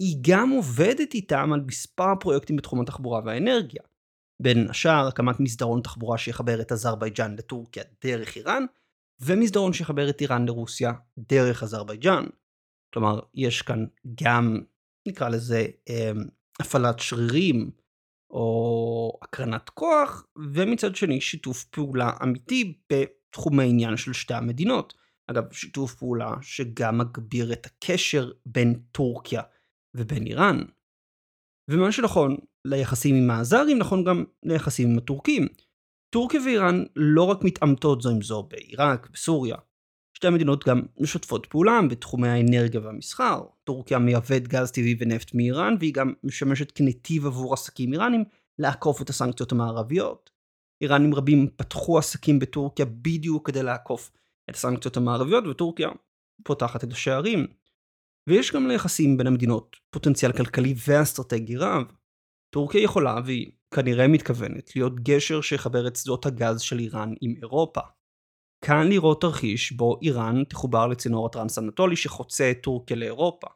היא 0.03 0.17
גם 0.21 0.51
עובדת 0.51 1.15
איתם 1.15 1.53
על 1.53 1.61
מספר 1.67 2.15
פרויקטים 2.21 2.57
בתחום 2.57 2.81
התחבורה 2.81 3.21
והאנרגיה. 3.25 3.83
בין 4.43 4.71
השאר 4.71 5.07
הקמת 5.09 5.41
מסדרון 5.41 5.81
תחבורה 5.81 6.19
שיחבר 6.19 6.61
את 6.61 6.73
אזרבייג'אן 6.73 7.35
לטורקיה 7.39 7.83
דרך 8.05 8.37
איראן, 8.37 8.65
ומסדרון 9.21 9.73
שיחבר 9.73 10.11
את 10.11 10.21
איראן 10.21 10.47
לרוסיה 10.47 10.93
דרך 11.19 11.63
אזרבייג'אן. 11.63 12.25
כלומר, 12.95 13.21
יש 13.35 13.63
כאן 13.63 13.85
גם, 14.23 14.61
נקרא 15.09 15.29
לזה, 15.29 15.67
אמ, 15.89 16.25
הפעלת 16.61 17.01
שרירים, 17.01 17.71
או 18.31 19.19
הקרנת 19.23 19.71
כוח, 19.71 20.27
ומצד 20.55 20.97
שני 20.97 21.21
שיתוף 21.21 21.65
פעולה 21.65 22.11
אמיתי 22.23 22.79
בתחום 22.93 23.61
העניין 23.61 23.97
של 23.97 24.13
שתי 24.13 24.35
המדינות. 24.35 24.95
אגב, 25.27 25.53
שיתוף 25.53 25.95
פעולה 25.95 26.35
שגם 26.43 26.99
מגביר 26.99 27.53
את 27.53 27.67
הקשר 27.67 28.31
בין 28.47 28.81
טורקיה 28.93 29.43
ובין 29.95 30.27
איראן. 30.27 30.59
ומה 31.71 31.93
שנכון 31.93 32.37
ליחסים 32.65 33.15
עם 33.15 33.31
האזרים 33.31 33.79
נכון 33.79 34.05
גם 34.05 34.25
ליחסים 34.43 34.91
עם 34.91 34.99
הטורקים. 34.99 35.49
טורקיה 36.15 36.41
ואיראן 36.45 36.85
לא 36.97 37.23
רק 37.23 37.45
מתעמתות 37.45 38.03
זו 38.03 38.11
עם 38.11 38.23
זו 38.23 38.43
בעיראק, 38.43 39.09
בסוריה. 39.13 39.57
שתי 40.17 40.27
המדינות 40.27 40.65
גם 40.69 40.83
משתפות 41.01 41.47
פעולה 41.47 41.81
בתחומי 41.91 42.29
האנרגיה 42.29 42.81
והמסחר. 42.81 43.43
טורקיה 43.65 43.99
מייבאת 43.99 44.49
גז 44.49 44.71
טבעי 44.71 44.97
ונפט 44.99 45.35
מאיראן, 45.35 45.77
והיא 45.81 45.95
גם 45.95 46.13
משמשת 46.25 46.73
כנתיב 46.73 47.27
עבור 47.27 47.55
עסקים 47.55 47.93
איראנים 47.93 48.25
לעקוף 48.59 49.03
את 49.03 49.11
הסנקציות 49.11 49.53
המערביות. 49.53 50.31
איראנים 50.81 51.15
רבים 51.15 51.49
פתחו 51.57 51.99
עסקים 51.99 52.39
בטורקיה 52.39 52.85
בדיוק 52.85 53.47
כדי 53.47 53.63
לעקוף 53.63 54.11
את 54.51 54.55
הסנקציות 54.55 54.97
המערביות, 54.97 55.47
וטורקיה 55.47 55.89
פותחת 56.45 56.85
את 56.85 56.93
השערים. 56.93 57.47
ויש 58.29 58.53
גם 58.53 58.69
ליחסים 58.69 59.17
בין 59.17 59.27
המדינות 59.27 59.77
פוטנציאל 59.91 60.33
כלכלי 60.33 60.75
ואסטרטגי 60.89 61.57
רב. 61.57 61.93
טורקיה 62.51 62.83
יכולה, 62.83 63.21
והיא 63.25 63.51
כנראה 63.75 64.09
מתכוונת, 64.09 64.77
להיות 64.77 65.01
גשר 65.01 65.41
שיחבר 65.41 65.87
את 65.89 65.97
שדות 65.97 66.27
הגז 66.27 66.61
של 66.61 66.79
איראן 66.79 67.15
עם 67.21 67.35
אירופה. 67.43 67.81
כאן 68.65 68.89
לראות 68.89 69.21
תרחיש 69.21 69.73
בו 69.73 69.99
איראן 70.03 70.45
תחובר 70.45 70.87
לצינור 70.87 71.27
הטרנס-אנטולי 71.27 71.97
שחוצה 71.97 72.51
את 72.51 72.63
טורקיה 72.63 72.97
לאירופה. 72.97 73.47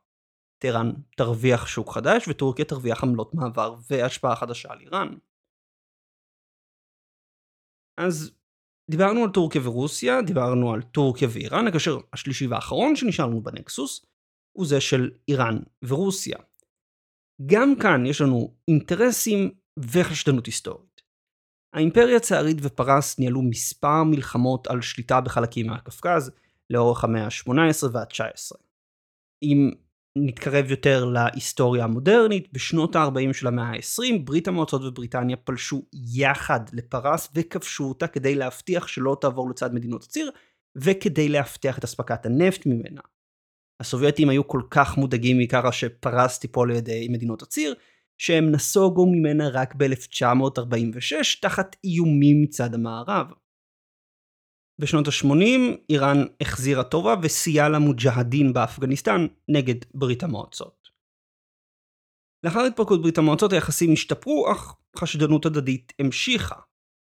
טהרן 0.63 0.93
תרוויח 1.17 1.67
שוק 1.67 1.95
חדש 1.95 2.29
וטורקיה 2.29 2.65
תרוויח 2.65 3.05
עמלות 3.05 3.35
מעבר 3.35 3.75
והשפעה 3.91 4.37
חדשה 4.37 4.73
על 4.73 4.81
איראן. 4.81 5.09
אז 8.01 8.31
דיברנו 8.91 9.25
על 9.25 9.31
טורקיה 9.31 9.61
ורוסיה, 9.65 10.23
דיברנו 10.23 10.73
על 10.73 10.83
טורקיה 10.83 11.29
ואיראן, 11.33 11.67
הקשר 11.67 11.99
השלישי 12.13 12.47
והאחרון 12.47 12.97
שנשאר 12.97 13.27
לנו 13.27 13.43
בנקסוס 13.43 14.07
הוא 14.53 14.67
זה 14.67 14.81
של 14.81 15.11
איראן 15.29 15.59
ורוסיה. 15.83 16.39
גם 17.47 17.75
כאן 17.83 18.07
יש 18.07 18.21
לנו 18.21 18.55
אינטרסים 18.69 19.51
וחשדנות 19.93 20.47
היסטורית. 20.47 21.03
האימפריה 21.73 22.17
הצארית 22.17 22.57
ופרס 22.63 23.19
ניהלו 23.19 23.43
מספר 23.43 24.05
מלחמות 24.05 24.67
על 24.67 24.81
שליטה 24.81 25.21
בחלקים 25.21 25.67
מהקווקז 25.67 26.31
לאורך 26.71 27.05
המאה 27.05 27.25
ה-18 27.25 27.87
וה-19. 27.93 28.57
אם 29.43 29.71
נתקרב 30.17 30.71
יותר 30.71 31.05
להיסטוריה 31.05 31.85
המודרנית, 31.85 32.53
בשנות 32.53 32.97
ה-40 32.97 33.33
של 33.33 33.47
המאה 33.47 33.65
ה-20 33.65 34.19
ברית 34.25 34.49
המועצות 34.49 34.83
ובריטניה 34.85 35.37
פלשו 35.37 35.83
יחד 36.15 36.61
לפרס 36.73 37.29
וכבשו 37.35 37.85
אותה 37.85 38.07
כדי 38.07 38.35
להבטיח 38.35 38.87
שלא 38.87 39.17
תעבור 39.21 39.51
לצד 39.51 39.75
מדינות 39.75 40.05
הציר 40.05 40.31
וכדי 40.77 41.29
להבטיח 41.29 41.79
את 41.79 41.85
אספקת 41.85 42.27
הנפט 42.27 42.67
ממנה. 42.67 43.01
הסובייטים 43.81 44.29
היו 44.29 44.49
כל 44.49 44.63
כך 44.71 44.97
מודאגים 44.97 45.39
מככה 45.39 45.73
שפרס 45.73 46.39
תיפול 46.39 46.73
לידי 46.73 47.09
מדינות 47.11 47.43
הציר, 47.43 47.75
שהם 48.19 48.51
נסוגו 48.51 49.07
ממנה 49.07 49.49
רק 49.49 49.75
ב-1946 49.75 51.41
תחת 51.43 51.77
איומים 51.85 52.43
מצד 52.43 52.75
המערב. 52.75 53.27
בשנות 54.81 55.09
ה-80 55.09 55.77
איראן 55.91 56.17
החזירה 56.41 56.85
טובה 56.85 57.15
וסייעה 57.23 57.69
למוג'הדין 57.69 58.53
באפגניסטן 58.53 59.27
נגד 59.49 59.85
ברית 59.95 60.23
המועצות. 60.23 60.89
לאחר 62.45 62.61
התפרקות 62.61 63.03
ברית 63.03 63.19
המועצות 63.19 63.53
היחסים 63.53 63.93
השתפרו, 63.93 64.53
אך 64.53 64.77
חשדנות 64.99 65.47
הדדית 65.47 65.93
המשיכה. 65.99 66.55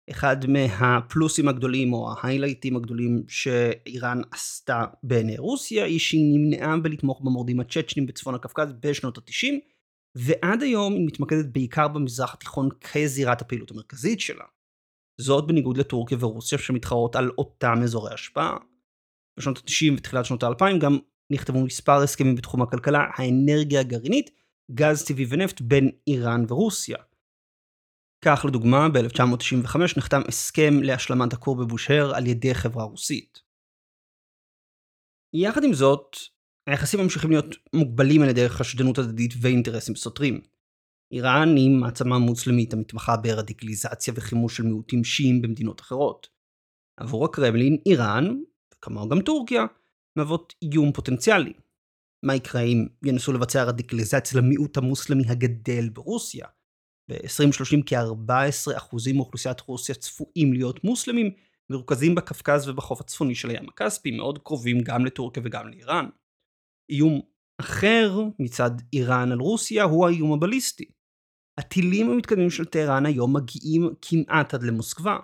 אחד 0.10 0.38
מהפלוסים 0.48 1.48
הגדולים 1.48 1.94
או 1.94 2.10
ההיילייטים 2.12 2.76
הגדולים 2.76 3.24
שאיראן 3.28 4.22
עשתה 4.32 4.86
בעיני 5.04 5.38
רוסיה 5.38 5.86
היא 5.86 6.00
שהיא 6.00 6.38
נמנעה 6.38 6.78
בלתמוך 6.78 7.22
במורדים 7.22 7.60
הצ'צ'נים 7.60 8.06
בצפון 8.06 8.36
הקווקז 8.36 8.74
בשנות 8.80 9.18
ה-90 9.18 9.79
ועד 10.16 10.62
היום 10.62 10.94
היא 10.94 11.08
מתמקדת 11.08 11.46
בעיקר 11.46 11.88
במזרח 11.88 12.34
התיכון 12.34 12.70
כזירת 12.82 13.42
הפעילות 13.42 13.72
המרכזית 13.72 14.20
שלה. 14.20 14.46
זאת 15.22 15.48
בניגוד 15.48 15.78
לטורקיה 15.78 16.18
ורוסיה 16.22 16.58
שמתחרות 16.58 17.16
על 17.16 17.30
אותם 17.38 17.76
אזורי 17.84 18.14
השפעה. 18.14 18.58
בשנות 19.40 19.58
ה-90 19.58 19.98
ותחילת 19.98 20.26
שנות 20.26 20.44
ה-2000 20.44 20.80
גם 20.82 20.98
נכתבו 21.32 21.66
מספר 21.66 22.02
הסכמים 22.04 22.36
בתחום 22.36 22.62
הכלכלה, 22.62 23.00
האנרגיה 23.16 23.80
הגרעינית, 23.80 24.30
גז 24.72 25.06
טבעי 25.06 25.26
ונפט 25.30 25.62
בין 25.62 25.92
איראן 26.08 26.46
ורוסיה. 26.50 26.98
כך 28.26 28.46
לדוגמה 28.48 28.90
ב-1995 28.90 29.78
נחתם 29.98 30.22
הסכם 30.28 30.74
להשלמת 30.84 31.34
הכור 31.34 31.56
בבושהר 31.56 32.16
על 32.16 32.28
ידי 32.28 32.54
חברה 32.54 32.84
רוסית. 32.84 33.42
יחד 35.34 35.64
עם 35.64 35.74
זאת, 35.74 36.16
היחסים 36.70 37.00
ממשיכים 37.00 37.30
להיות 37.30 37.56
מוגבלים 37.74 38.22
על 38.22 38.30
ידי 38.30 38.50
חשדנות 38.50 38.98
הדדית 38.98 39.34
ואינטרסים 39.42 39.96
סותרים. 39.96 40.42
איראן 41.12 41.56
היא 41.56 41.70
מעצמה 41.70 42.20
מוסלמית 42.20 42.74
המתמחה 42.74 43.18
ברדיקליזציה 43.18 44.14
וחימוש 44.18 44.58
של 44.58 44.64
מיעוטים 44.64 45.04
שיעים 45.04 45.42
במדינות 45.42 45.82
אחרות. 45.82 46.28
עבור 46.98 47.26
הקרמלין, 47.26 47.78
איראן, 47.86 48.36
וכמוהו 48.74 49.10
גם 49.10 49.22
טורקיה, 49.22 49.66
מהוות 50.16 50.54
איום 50.62 50.92
פוטנציאלי. 50.92 51.54
מה 52.24 52.36
יקרה 52.36 52.62
אם 52.62 52.88
ינסו 53.06 53.34
לבצע 53.34 53.64
רדיקליזציה 53.64 54.42
למיעוט 54.42 54.78
המוסלמי 54.78 55.24
הגדל 55.28 55.90
ברוסיה? 55.90 56.48
ב-2030 57.10 57.82
כ-14% 57.86 59.14
מאוכלוסיית 59.14 59.62
רוסיה 59.62 59.96
צפויים 59.96 60.54
להיות 60.54 60.84
מוסלמים, 60.84 61.32
מרוכזים 61.70 62.16
בקווקז 62.16 62.70
ובחוף 62.70 63.02
הצפוני 63.02 63.36
של 63.36 63.50
הים 63.50 63.70
הכספי, 63.70 64.12
מאוד 64.12 64.40
קרובים 64.44 64.82
גם 64.82 65.06
לטורקיה 65.06 65.44
וגם 65.46 65.68
לאיראן. 65.68 66.10
איום 66.90 67.22
אחר 67.62 68.20
מצד 68.40 68.72
איראן 68.94 69.32
על 69.32 69.40
רוסיה 69.40 69.84
הוא 69.84 70.08
האיום 70.08 70.34
הבליסטי. 70.34 70.86
הטילים 71.58 72.10
המתקדמים 72.10 72.50
של 72.50 72.66
טהרן 72.66 73.06
היום 73.06 73.36
מגיעים 73.36 73.90
כמעט 74.02 74.54
עד 74.54 74.64
למוסקבה. 74.64 75.18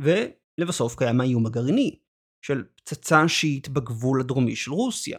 ולבסוף 0.00 0.96
קיים 0.96 1.20
האיום 1.20 1.46
הגרעיני, 1.46 1.98
של 2.42 2.64
פצצה 2.76 3.28
שיעית 3.28 3.68
בגבול 3.68 4.20
הדרומי 4.20 4.56
של 4.56 4.72
רוסיה. 4.72 5.18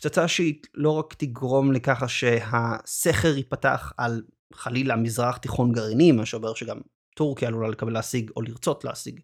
פצצה 0.00 0.28
שיעית 0.28 0.66
לא 0.74 0.90
רק 0.90 1.14
תגרום 1.14 1.72
לככה 1.72 2.08
שהסכר 2.08 3.36
ייפתח 3.36 3.92
על 3.96 4.22
חלילה 4.54 4.96
מזרח 4.96 5.36
תיכון 5.36 5.72
גרעיני, 5.72 6.12
מה 6.12 6.26
שאומר 6.26 6.54
שגם 6.54 6.80
טורקיה 7.16 7.48
עלולה 7.48 7.68
לקבל 7.68 7.92
להשיג 7.92 8.30
או 8.36 8.42
לרצות 8.42 8.84
להשיג 8.84 9.20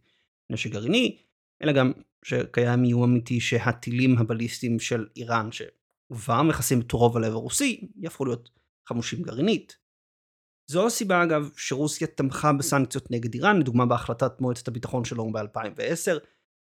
נשק 0.50 0.70
גרעיני, 0.70 1.18
אלא 1.62 1.72
גם 1.72 1.92
שקיים 2.24 2.84
איום 2.84 3.02
אמיתי 3.02 3.40
שהטילים 3.40 4.18
הבליסטיים 4.18 4.78
של 4.78 5.06
איראן, 5.16 5.48
שכבר 5.52 6.42
מכסים 6.42 6.80
את 6.80 6.92
רוב 6.92 7.16
הלב 7.16 7.32
הרוסי, 7.32 7.88
יהפכו 7.96 8.24
להיות 8.24 8.50
חמושים 8.88 9.22
גרעינית. 9.22 9.76
זו 10.70 10.86
הסיבה 10.86 11.22
אגב 11.22 11.50
שרוסיה 11.56 12.06
תמכה 12.06 12.52
בסנקציות 12.52 13.10
נגד 13.10 13.34
איראן, 13.34 13.58
לדוגמה 13.60 13.86
בהחלטת 13.86 14.40
מועצת 14.40 14.68
הביטחון 14.68 15.04
של 15.04 15.16
האו"ם 15.16 15.32
ב-2010, 15.32 16.18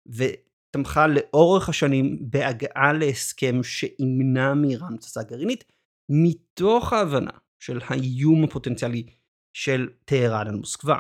ותמכה 0.08 1.08
לאורך 1.08 1.70
השנים 1.70 2.30
בהגעה 2.30 2.94
להסכם 2.94 3.64
שימנע 3.64 4.54
מאיראן 4.54 4.98
פצצה 4.98 5.24
גרעינית, 5.24 5.64
מתוך 6.10 6.94
ההבנה 6.94 7.32
של 7.60 7.80
האיום 7.84 8.44
הפוטנציאלי 8.44 9.10
של 9.54 9.90
טהרן 10.06 10.48
על 10.48 10.56
מוסקבה. 10.56 11.00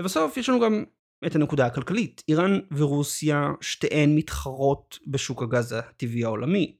ובסוף 0.00 0.36
יש 0.36 0.48
לנו 0.48 0.60
גם 0.60 0.84
את 1.26 1.34
הנקודה 1.34 1.66
הכלכלית. 1.66 2.22
איראן 2.28 2.60
ורוסיה 2.70 3.50
שתיהן 3.60 4.14
מתחרות 4.14 4.98
בשוק 5.06 5.42
הגז 5.42 5.72
הטבעי 5.72 6.24
העולמי. 6.24 6.76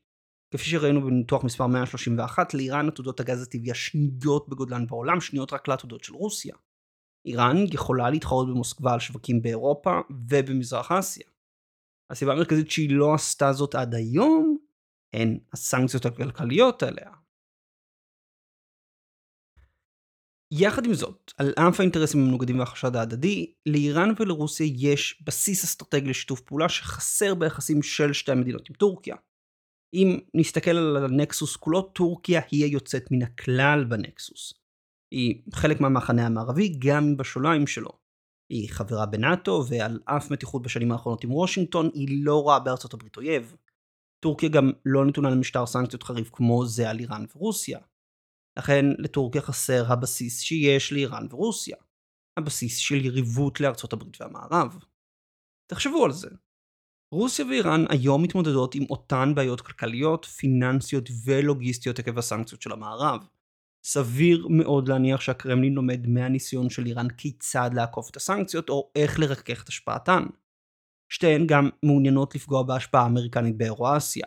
כפי 0.54 0.64
שראינו 0.64 1.02
בניתוח 1.02 1.44
מספר 1.44 1.66
131, 1.66 2.54
לאיראן 2.54 2.88
עתודות 2.88 3.20
הגז 3.20 3.42
הטבעי 3.42 3.70
השניות 3.70 4.48
בגודלן 4.48 4.86
בעולם, 4.86 5.20
שניות 5.20 5.52
רק 5.52 5.68
לעתודות 5.68 6.04
של 6.04 6.14
רוסיה. 6.14 6.56
איראן 7.26 7.56
יכולה 7.72 8.10
להתחרות 8.10 8.48
במוסקבה 8.48 8.92
על 8.92 9.00
שווקים 9.00 9.42
באירופה 9.42 10.00
ובמזרח 10.28 10.92
אסיה. 10.92 11.26
הסיבה 12.10 12.32
המרכזית 12.32 12.70
שהיא 12.70 12.90
לא 12.90 13.14
עשתה 13.14 13.52
זאת 13.52 13.74
עד 13.74 13.94
היום, 13.94 14.56
הן 15.14 15.38
הסנקציות 15.52 16.06
הכלכליות 16.06 16.82
עליה. 16.82 17.10
יחד 20.52 20.86
עם 20.86 20.94
זאת, 20.94 21.32
על 21.38 21.52
אף 21.58 21.80
האינטרסים 21.80 22.20
המנוגדים 22.20 22.58
והחשד 22.58 22.96
ההדדי, 22.96 23.52
לאיראן 23.66 24.12
ולרוסיה 24.18 24.66
יש 24.76 25.22
בסיס 25.26 25.64
אסטרטגי 25.64 26.10
לשיתוף 26.10 26.40
פעולה 26.40 26.68
שחסר 26.68 27.34
ביחסים 27.34 27.82
של 27.82 28.12
שתי 28.12 28.32
המדינות 28.32 28.70
עם 28.70 28.76
טורקיה. 28.76 29.16
אם 29.94 30.18
נסתכל 30.34 30.70
על 30.70 31.04
הנקסוס 31.04 31.56
כולו, 31.56 31.82
טורקיה 31.82 32.40
היא 32.50 32.64
היוצאת 32.64 33.10
מן 33.10 33.22
הכלל 33.22 33.84
בנקסוס. 33.84 34.54
היא 35.14 35.42
חלק 35.54 35.80
מהמחנה 35.80 36.26
המערבי 36.26 36.78
גם 36.78 37.16
בשוליים 37.16 37.66
שלו. 37.66 37.90
היא 38.52 38.70
חברה 38.70 39.06
בנאט"ו, 39.06 39.64
ועל 39.68 40.00
אף 40.04 40.30
מתיחות 40.30 40.62
בשנים 40.62 40.92
האחרונות 40.92 41.24
עם 41.24 41.32
וושינגטון, 41.32 41.90
היא 41.94 42.24
לא 42.24 42.42
רואה 42.42 42.60
בארצות 42.60 42.94
הברית 42.94 43.16
אויב. 43.16 43.56
טורקיה 44.24 44.48
גם 44.48 44.72
לא 44.86 45.04
נתונה 45.04 45.30
למשטר 45.30 45.66
סנקציות 45.66 46.02
חריף 46.02 46.30
כמו 46.32 46.66
זה 46.66 46.90
על 46.90 46.98
איראן 46.98 47.24
ורוסיה. 47.36 47.78
לכן 48.58 48.86
לטורקיה 48.98 49.42
חסר 49.42 49.92
הבסיס 49.92 50.40
שיש 50.40 50.92
לאיראן 50.92 51.26
ורוסיה. 51.30 51.76
הבסיס 52.36 52.76
של 52.76 53.04
יריבות 53.04 53.60
לארצות 53.60 53.92
הברית 53.92 54.20
והמערב. 54.20 54.78
תחשבו 55.70 56.04
על 56.04 56.12
זה. 56.12 56.28
רוסיה 57.14 57.46
ואיראן 57.46 57.84
היום 57.88 58.22
מתמודדות 58.22 58.74
עם 58.74 58.84
אותן 58.90 59.32
בעיות 59.34 59.60
כלכליות, 59.60 60.24
פיננסיות 60.24 61.08
ולוגיסטיות 61.24 61.98
עקב 61.98 62.18
הסנקציות 62.18 62.62
של 62.62 62.72
המערב. 62.72 63.26
סביר 63.84 64.48
מאוד 64.50 64.88
להניח 64.88 65.20
שהקרמלין 65.20 65.74
לומד 65.74 66.06
מהניסיון 66.06 66.70
של 66.70 66.86
איראן 66.86 67.08
כיצד 67.10 67.70
לעקוף 67.74 68.10
את 68.10 68.16
הסנקציות 68.16 68.68
או 68.68 68.90
איך 68.96 69.18
לרכך 69.18 69.62
את 69.62 69.68
השפעתן. 69.68 70.22
שתיהן 71.12 71.46
גם 71.46 71.68
מעוניינות 71.82 72.34
לפגוע 72.34 72.62
בהשפעה 72.62 73.02
האמריקנית 73.02 73.56
באירואסיה. 73.56 74.26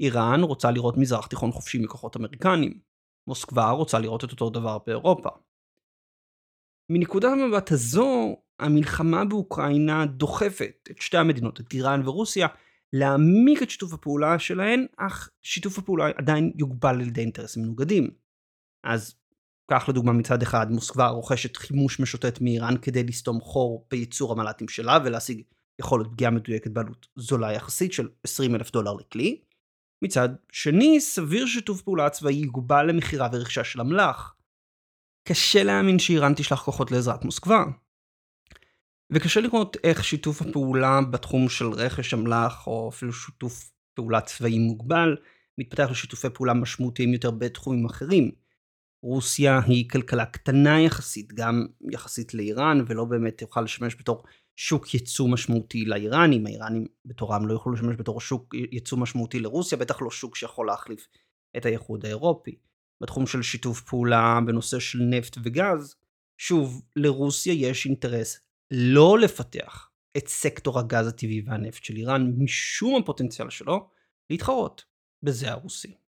איראן 0.00 0.40
רוצה 0.42 0.70
לראות 0.70 0.96
מזרח 0.96 1.26
תיכון 1.26 1.52
חופשי 1.52 1.78
מכוחות 1.78 2.16
אמריקנים. 2.16 2.87
מוסקבה 3.28 3.70
רוצה 3.70 3.98
לראות 3.98 4.24
את 4.24 4.30
אותו 4.30 4.50
דבר 4.50 4.78
באירופה. 4.86 5.28
מנקודת 6.90 7.28
המבט 7.32 7.72
הזו, 7.72 8.36
המלחמה 8.58 9.24
באוקראינה 9.24 10.06
דוחפת 10.06 10.88
את 10.90 11.02
שתי 11.02 11.16
המדינות, 11.16 11.60
את 11.60 11.72
איראן 11.72 12.08
ורוסיה, 12.08 12.46
להעמיק 12.92 13.62
את 13.62 13.70
שיתוף 13.70 13.92
הפעולה 13.92 14.38
שלהן, 14.38 14.86
אך 14.96 15.30
שיתוף 15.42 15.78
הפעולה 15.78 16.06
עדיין 16.16 16.52
יוגבל 16.56 16.94
על 16.94 17.00
ידי 17.00 17.20
אינטרסים 17.20 17.62
מנוגדים. 17.62 18.10
אז 18.84 19.14
כך 19.70 19.88
לדוגמה 19.88 20.12
מצד 20.12 20.42
אחד 20.42 20.70
מוסקבה 20.70 21.08
רוכשת 21.08 21.56
חימוש 21.56 22.00
משוטט 22.00 22.40
מאיראן 22.40 22.74
כדי 22.82 23.04
לסתום 23.04 23.40
חור 23.40 23.86
בייצור 23.90 24.32
המל"טים 24.32 24.68
שלה 24.68 24.98
ולהשיג 25.04 25.42
יכולת 25.78 26.06
פגיעה 26.06 26.30
מדויקת 26.30 26.70
בעלות 26.70 27.06
זולה 27.16 27.52
יחסית 27.52 27.92
של 27.92 28.08
20 28.24 28.54
אלף 28.54 28.70
דולר 28.70 28.92
לכלי. 28.92 29.40
מצד 30.02 30.28
שני, 30.52 31.00
סביר 31.00 31.46
שיתוף 31.46 31.82
פעולה 31.82 32.10
צבאי 32.10 32.34
יוגבל 32.34 32.86
למכירה 32.86 33.28
ורכישה 33.32 33.64
של 33.64 33.80
אמל"ח. 33.80 34.34
קשה 35.28 35.62
להאמין 35.62 35.98
שאיראן 35.98 36.34
תשלח 36.34 36.62
כוחות 36.62 36.90
לעזרת 36.90 37.24
מוסקבה. 37.24 37.64
וקשה 39.12 39.40
לראות 39.40 39.76
איך 39.84 40.04
שיתוף 40.04 40.42
הפעולה 40.42 41.00
בתחום 41.10 41.48
של 41.48 41.66
רכש 41.66 42.14
אמל"ח, 42.14 42.66
או 42.66 42.88
אפילו 42.88 43.12
שיתוף 43.12 43.70
פעולה 43.94 44.20
צבאי 44.20 44.58
מוגבל, 44.58 45.16
מתפתח 45.58 45.88
לשיתופי 45.90 46.30
פעולה 46.34 46.54
משמעותיים 46.54 47.12
יותר 47.12 47.30
בתחומים 47.30 47.86
אחרים. 47.86 48.30
רוסיה 49.08 49.60
היא 49.66 49.88
כלכלה 49.88 50.26
קטנה 50.26 50.80
יחסית, 50.80 51.32
גם 51.32 51.66
יחסית 51.92 52.34
לאיראן, 52.34 52.84
ולא 52.86 53.04
באמת 53.04 53.38
תוכל 53.38 53.60
לשמש 53.60 53.96
בתור 53.96 54.22
שוק 54.56 54.94
ייצוא 54.94 55.28
משמעותי 55.28 55.84
לאיראנים, 55.84 56.46
האיראנים 56.46 56.86
בתורם 57.04 57.48
לא 57.48 57.52
יוכלו 57.52 57.72
לשמש 57.72 57.96
בתור 57.96 58.20
שוק 58.20 58.54
ייצוא 58.54 58.98
משמעותי 58.98 59.40
לרוסיה, 59.40 59.78
בטח 59.78 60.02
לא 60.02 60.10
שוק 60.10 60.36
שיכול 60.36 60.66
להחליף 60.66 61.08
את 61.56 61.66
האיחוד 61.66 62.04
האירופי. 62.04 62.58
בתחום 63.02 63.26
של 63.26 63.42
שיתוף 63.42 63.80
פעולה 63.80 64.38
בנושא 64.46 64.78
של 64.78 64.98
נפט 64.98 65.38
וגז, 65.42 65.96
שוב, 66.40 66.82
לרוסיה 66.96 67.52
יש 67.52 67.86
אינטרס 67.86 68.40
לא 68.70 69.18
לפתח 69.18 69.90
את 70.16 70.28
סקטור 70.28 70.78
הגז 70.78 71.06
הטבעי 71.06 71.42
והנפט 71.46 71.84
של 71.84 71.96
איראן 71.96 72.32
משום 72.38 73.02
הפוטנציאל 73.02 73.50
שלו 73.50 73.88
להתחרות 74.30 74.84
בזה 75.22 75.50
הרוסי. 75.50 76.07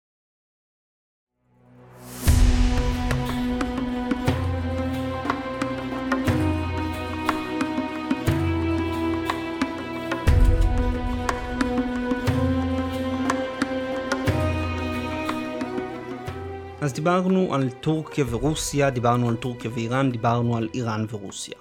אז 16.89 16.95
דיברנו 16.95 17.55
על 17.55 17.71
טורקיה 17.71 18.25
ורוסיה, 18.31 18.91
דיברנו 18.91 19.29
על 19.29 19.37
טורקיה 19.37 19.71
ואיראן, 19.71 20.13
דיברנו 20.13 20.57
על 20.57 20.69
איראן 20.75 21.07
ורוסיה. 21.11 21.55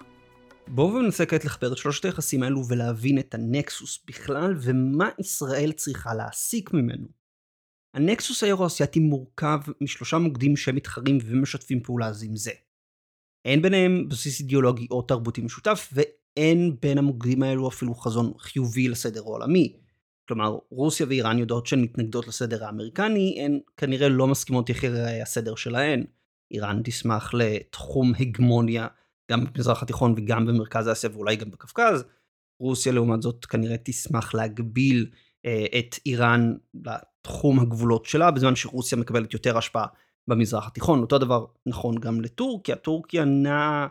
בואו 0.67 1.01
ננסה 1.01 1.25
כעת 1.25 1.45
לחבר 1.45 1.71
את 1.71 1.77
שלושת 1.77 2.05
היחסים 2.05 2.43
האלו 2.43 2.67
ולהבין 2.67 3.19
את 3.19 3.33
הנקסוס 3.33 4.03
בכלל 4.07 4.55
ומה 4.61 5.09
ישראל 5.19 5.71
צריכה 5.71 6.13
להסיק 6.13 6.73
ממנו. 6.73 7.07
הנקסוס 7.93 8.43
האירו-אסיאתי 8.43 8.99
מורכב 8.99 9.59
משלושה 9.81 10.17
מוקדים 10.17 10.57
שמתחרים 10.57 11.17
ומשתפים 11.25 11.83
פעולה 11.83 12.13
זה 12.13 12.25
עם 12.25 12.35
זה. 12.35 12.51
אין 13.45 13.61
ביניהם 13.61 14.09
בסיס 14.09 14.39
אידיאולוגי 14.39 14.87
או 14.91 15.01
תרבותי 15.01 15.41
משותף 15.41 15.93
ואין 15.93 16.75
בין 16.81 16.97
המוקדים 16.97 17.43
האלו 17.43 17.67
אפילו 17.67 17.95
חזון 17.95 18.33
חיובי 18.39 18.87
לסדר 18.87 19.21
העולמי. 19.21 19.77
כלומר, 20.27 20.57
רוסיה 20.69 21.05
ואיראן 21.09 21.39
יודעות 21.39 21.67
שהן 21.67 21.81
מתנגדות 21.81 22.27
לסדר 22.27 22.65
האמריקני, 22.65 23.41
הן 23.45 23.59
כנראה 23.77 24.09
לא 24.09 24.27
מסכימות 24.27 24.69
איך 24.69 24.83
הסדר 25.21 25.55
שלהן. 25.55 26.03
איראן 26.51 26.81
תשמח 26.83 27.33
לתחום 27.33 28.13
הגמוניה 28.19 28.87
גם 29.31 29.45
במזרח 29.45 29.83
התיכון 29.83 30.13
וגם 30.17 30.45
במרכז 30.45 30.91
אסיה 30.91 31.09
ואולי 31.13 31.35
גם 31.35 31.51
בקווקז. 31.51 32.03
רוסיה 32.59 32.91
לעומת 32.91 33.21
זאת 33.21 33.45
כנראה 33.45 33.75
תשמח 33.83 34.33
להגביל 34.33 35.09
אה, 35.45 35.65
את 35.79 35.95
איראן 36.05 36.53
לתחום 36.85 37.59
הגבולות 37.59 38.05
שלה, 38.05 38.31
בזמן 38.31 38.55
שרוסיה 38.55 38.97
מקבלת 38.97 39.33
יותר 39.33 39.57
השפעה 39.57 39.85
במזרח 40.27 40.67
התיכון. 40.67 41.01
אותו 41.01 41.17
דבר 41.17 41.45
נכון 41.65 41.95
גם 41.95 42.21
לטורקיה. 42.21 42.75
טורקיה 42.75 43.25
נעה 43.25 43.87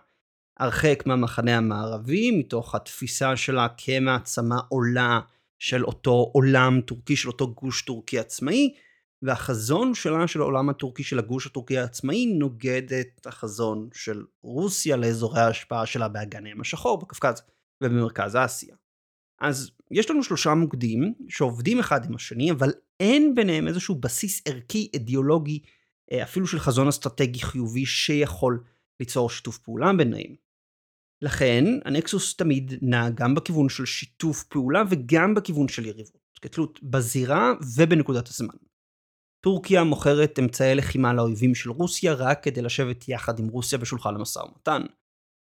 הרחק 0.60 1.02
מהמחנה 1.06 1.56
המערבי 1.56 2.30
מתוך 2.30 2.74
התפיסה 2.74 3.36
שלה 3.36 3.66
כמעצמה 3.76 4.56
עולה 4.68 5.20
של 5.58 5.84
אותו 5.84 6.30
עולם 6.32 6.80
טורקי, 6.80 7.16
של 7.16 7.28
אותו 7.28 7.54
גוש 7.54 7.82
טורקי 7.82 8.18
עצמאי, 8.18 8.74
והחזון 9.22 9.94
שלה 9.94 10.28
של 10.28 10.40
העולם 10.40 10.68
הטורקי 10.68 11.02
של 11.02 11.18
הגוש 11.18 11.46
הטורקי 11.46 11.78
העצמאי 11.78 12.26
נוגד 12.26 12.92
את 13.00 13.26
החזון 13.26 13.88
של 13.94 14.24
רוסיה 14.42 14.96
לאזורי 14.96 15.40
ההשפעה 15.40 15.86
שלה 15.86 16.08
באגן 16.08 16.46
הים 16.46 16.60
השחור 16.60 16.98
בקווקז 17.00 17.42
ובמרכז 17.82 18.36
אסיה. 18.36 18.76
אז 19.40 19.70
יש 19.90 20.10
לנו 20.10 20.22
שלושה 20.22 20.54
מוקדים 20.54 21.14
שעובדים 21.28 21.78
אחד 21.78 22.04
עם 22.04 22.14
השני 22.14 22.50
אבל 22.50 22.72
אין 23.00 23.34
ביניהם 23.34 23.68
איזשהו 23.68 23.94
בסיס 23.94 24.42
ערכי 24.48 24.90
אידיאולוגי 24.94 25.60
אה, 26.12 26.22
אפילו 26.22 26.46
של 26.46 26.58
חזון 26.58 26.88
אסטרטגי 26.88 27.40
חיובי 27.40 27.86
שיכול 27.86 28.64
ליצור 29.00 29.30
שיתוף 29.30 29.58
פעולה 29.58 29.92
ביניהם. 29.92 30.45
לכן 31.22 31.64
הנקסוס 31.84 32.36
תמיד 32.36 32.74
נע 32.82 33.10
גם 33.10 33.34
בכיוון 33.34 33.68
של 33.68 33.86
שיתוף 33.86 34.44
פעולה 34.44 34.82
וגם 34.90 35.34
בכיוון 35.34 35.68
של 35.68 35.86
יריבות, 35.86 36.38
כתלות 36.42 36.80
בזירה 36.82 37.52
ובנקודת 37.76 38.28
הזמן. 38.28 38.54
טורקיה 39.40 39.84
מוכרת 39.84 40.38
אמצעי 40.38 40.74
לחימה 40.74 41.12
לאויבים 41.12 41.54
של 41.54 41.70
רוסיה 41.70 42.14
רק 42.14 42.44
כדי 42.44 42.62
לשבת 42.62 43.08
יחד 43.08 43.38
עם 43.38 43.48
רוסיה 43.48 43.78
בשולחן 43.78 44.14
המשא 44.14 44.38
ומתן. 44.38 44.82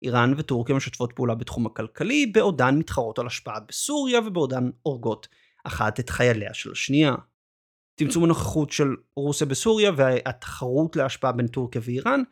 איראן 0.03 0.35
וטורקיה 0.37 0.77
משתפות 0.77 1.13
פעולה 1.13 1.35
בתחום 1.35 1.67
הכלכלי 1.67 2.27
בעודן 2.27 2.79
מתחרות 2.79 3.19
על 3.19 3.27
השפעה 3.27 3.61
בסוריה 3.61 4.21
ובעודן 4.21 4.71
הורגות 4.83 5.29
אחת 5.65 6.01
את 6.01 6.11
חייליה 6.11 6.55
של 6.55 6.73
השנייה. 6.73 7.15
צמצום 8.01 8.25
הנוכחות 8.25 8.71
של 8.71 8.89
רוסיה 9.17 9.47
בסוריה 9.47 9.91
והתחרות 9.97 10.97
להשפעה 10.97 11.33
בין 11.33 11.47
טורקיה 11.47 11.81
ואיראן 11.85 12.23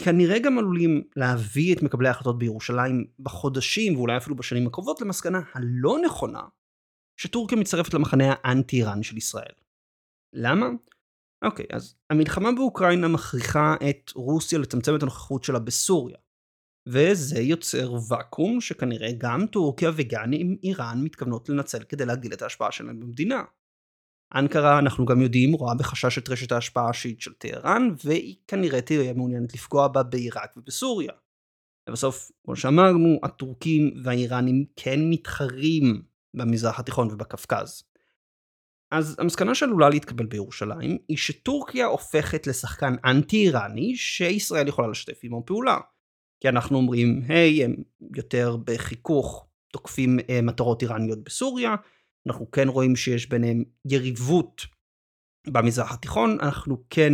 כנראה 0.00 0.38
גם 0.38 0.58
עלולים 0.58 1.02
להביא 1.16 1.74
את 1.74 1.82
מקבלי 1.82 2.08
ההחלטות 2.08 2.38
בירושלים 2.38 3.04
בחודשים 3.18 3.96
ואולי 3.96 4.16
אפילו 4.16 4.36
בשנים 4.36 4.66
הקרובות 4.66 5.00
למסקנה 5.00 5.40
הלא 5.54 5.98
נכונה 6.04 6.42
שטורקיה 7.20 7.58
מצטרפת 7.58 7.94
למחנה 7.94 8.34
האנטי 8.42 8.76
איראני 8.76 9.04
של 9.04 9.16
ישראל. 9.16 9.52
למה? 10.32 10.66
אוקיי, 11.44 11.66
אז 11.72 11.94
המלחמה 12.10 12.52
באוקראינה 12.52 13.08
מכריחה 13.08 13.74
את 13.90 14.10
רוסיה 14.14 14.58
לצמצם 14.58 14.96
את 14.96 15.02
הנוכחות 15.02 15.44
שלה 15.44 15.58
בסוריה. 15.58 16.16
וזה 16.88 17.40
יוצר 17.40 17.92
ואקום 18.08 18.60
שכנראה 18.60 19.08
גם 19.18 19.46
טורקיה 19.46 19.90
וגם 19.96 20.32
איראן 20.62 21.02
מתכוונות 21.04 21.48
לנצל 21.48 21.84
כדי 21.84 22.06
להגדיל 22.06 22.32
את 22.32 22.42
ההשפעה 22.42 22.72
שלהם 22.72 23.00
במדינה. 23.00 23.42
אנקרה, 24.34 24.78
אנחנו 24.78 25.06
גם 25.06 25.20
יודעים, 25.20 25.52
רואה 25.52 25.74
בחשש 25.74 26.18
את 26.18 26.28
רשת 26.28 26.52
ההשפעה 26.52 26.90
השיעית 26.90 27.20
של 27.20 27.32
טהרן, 27.32 27.88
והיא 28.04 28.36
כנראה 28.48 28.80
תהיה 28.80 29.12
מעוניינת 29.12 29.54
לפגוע 29.54 29.88
בה 29.88 30.02
בעיראק 30.02 30.56
ובסוריה. 30.56 31.12
ובסוף, 31.88 32.30
כמו 32.44 32.56
שאמרנו, 32.56 33.20
הטורקים 33.22 33.94
והאיראנים 34.04 34.64
כן 34.76 35.00
מתחרים 35.10 36.02
במזרח 36.36 36.80
התיכון 36.80 37.08
ובקווקז. 37.10 37.82
אז 38.90 39.16
המסקנה 39.18 39.54
שעלולה 39.54 39.88
להתקבל 39.88 40.26
בירושלים 40.26 40.98
היא 41.08 41.16
שטורקיה 41.16 41.86
הופכת 41.86 42.46
לשחקן 42.46 42.94
אנטי 43.04 43.36
איראני 43.36 43.96
שישראל 43.96 44.68
יכולה 44.68 44.88
לשתף 44.88 45.20
עמו 45.22 45.42
פעולה. 45.46 45.78
כי 46.40 46.48
אנחנו 46.48 46.76
אומרים, 46.76 47.22
היי, 47.28 47.64
הם 47.64 47.74
יותר 48.16 48.56
בחיכוך 48.64 49.46
תוקפים 49.72 50.18
אה, 50.30 50.42
מטרות 50.42 50.82
איראניות 50.82 51.24
בסוריה, 51.24 51.74
אנחנו 52.26 52.50
כן 52.50 52.68
רואים 52.68 52.96
שיש 52.96 53.28
ביניהם 53.28 53.64
יריבות 53.84 54.66
במזרח 55.46 55.92
התיכון, 55.92 56.38
אנחנו 56.40 56.84
כן 56.90 57.12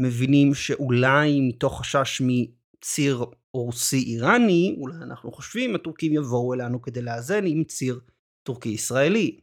מבינים 0.00 0.54
שאולי 0.54 1.40
מתוך 1.40 1.80
חשש 1.80 2.22
מציר 2.24 3.24
רוסי 3.54 4.02
איראני, 4.02 4.76
אולי 4.80 4.96
אנחנו 5.02 5.32
חושבים 5.32 5.74
הטורקים 5.74 6.12
יבואו 6.12 6.54
אלינו 6.54 6.82
כדי 6.82 7.02
לאזן 7.02 7.46
עם 7.46 7.64
ציר 7.64 8.00
טורקי 8.42 8.68
ישראלי. 8.68 9.40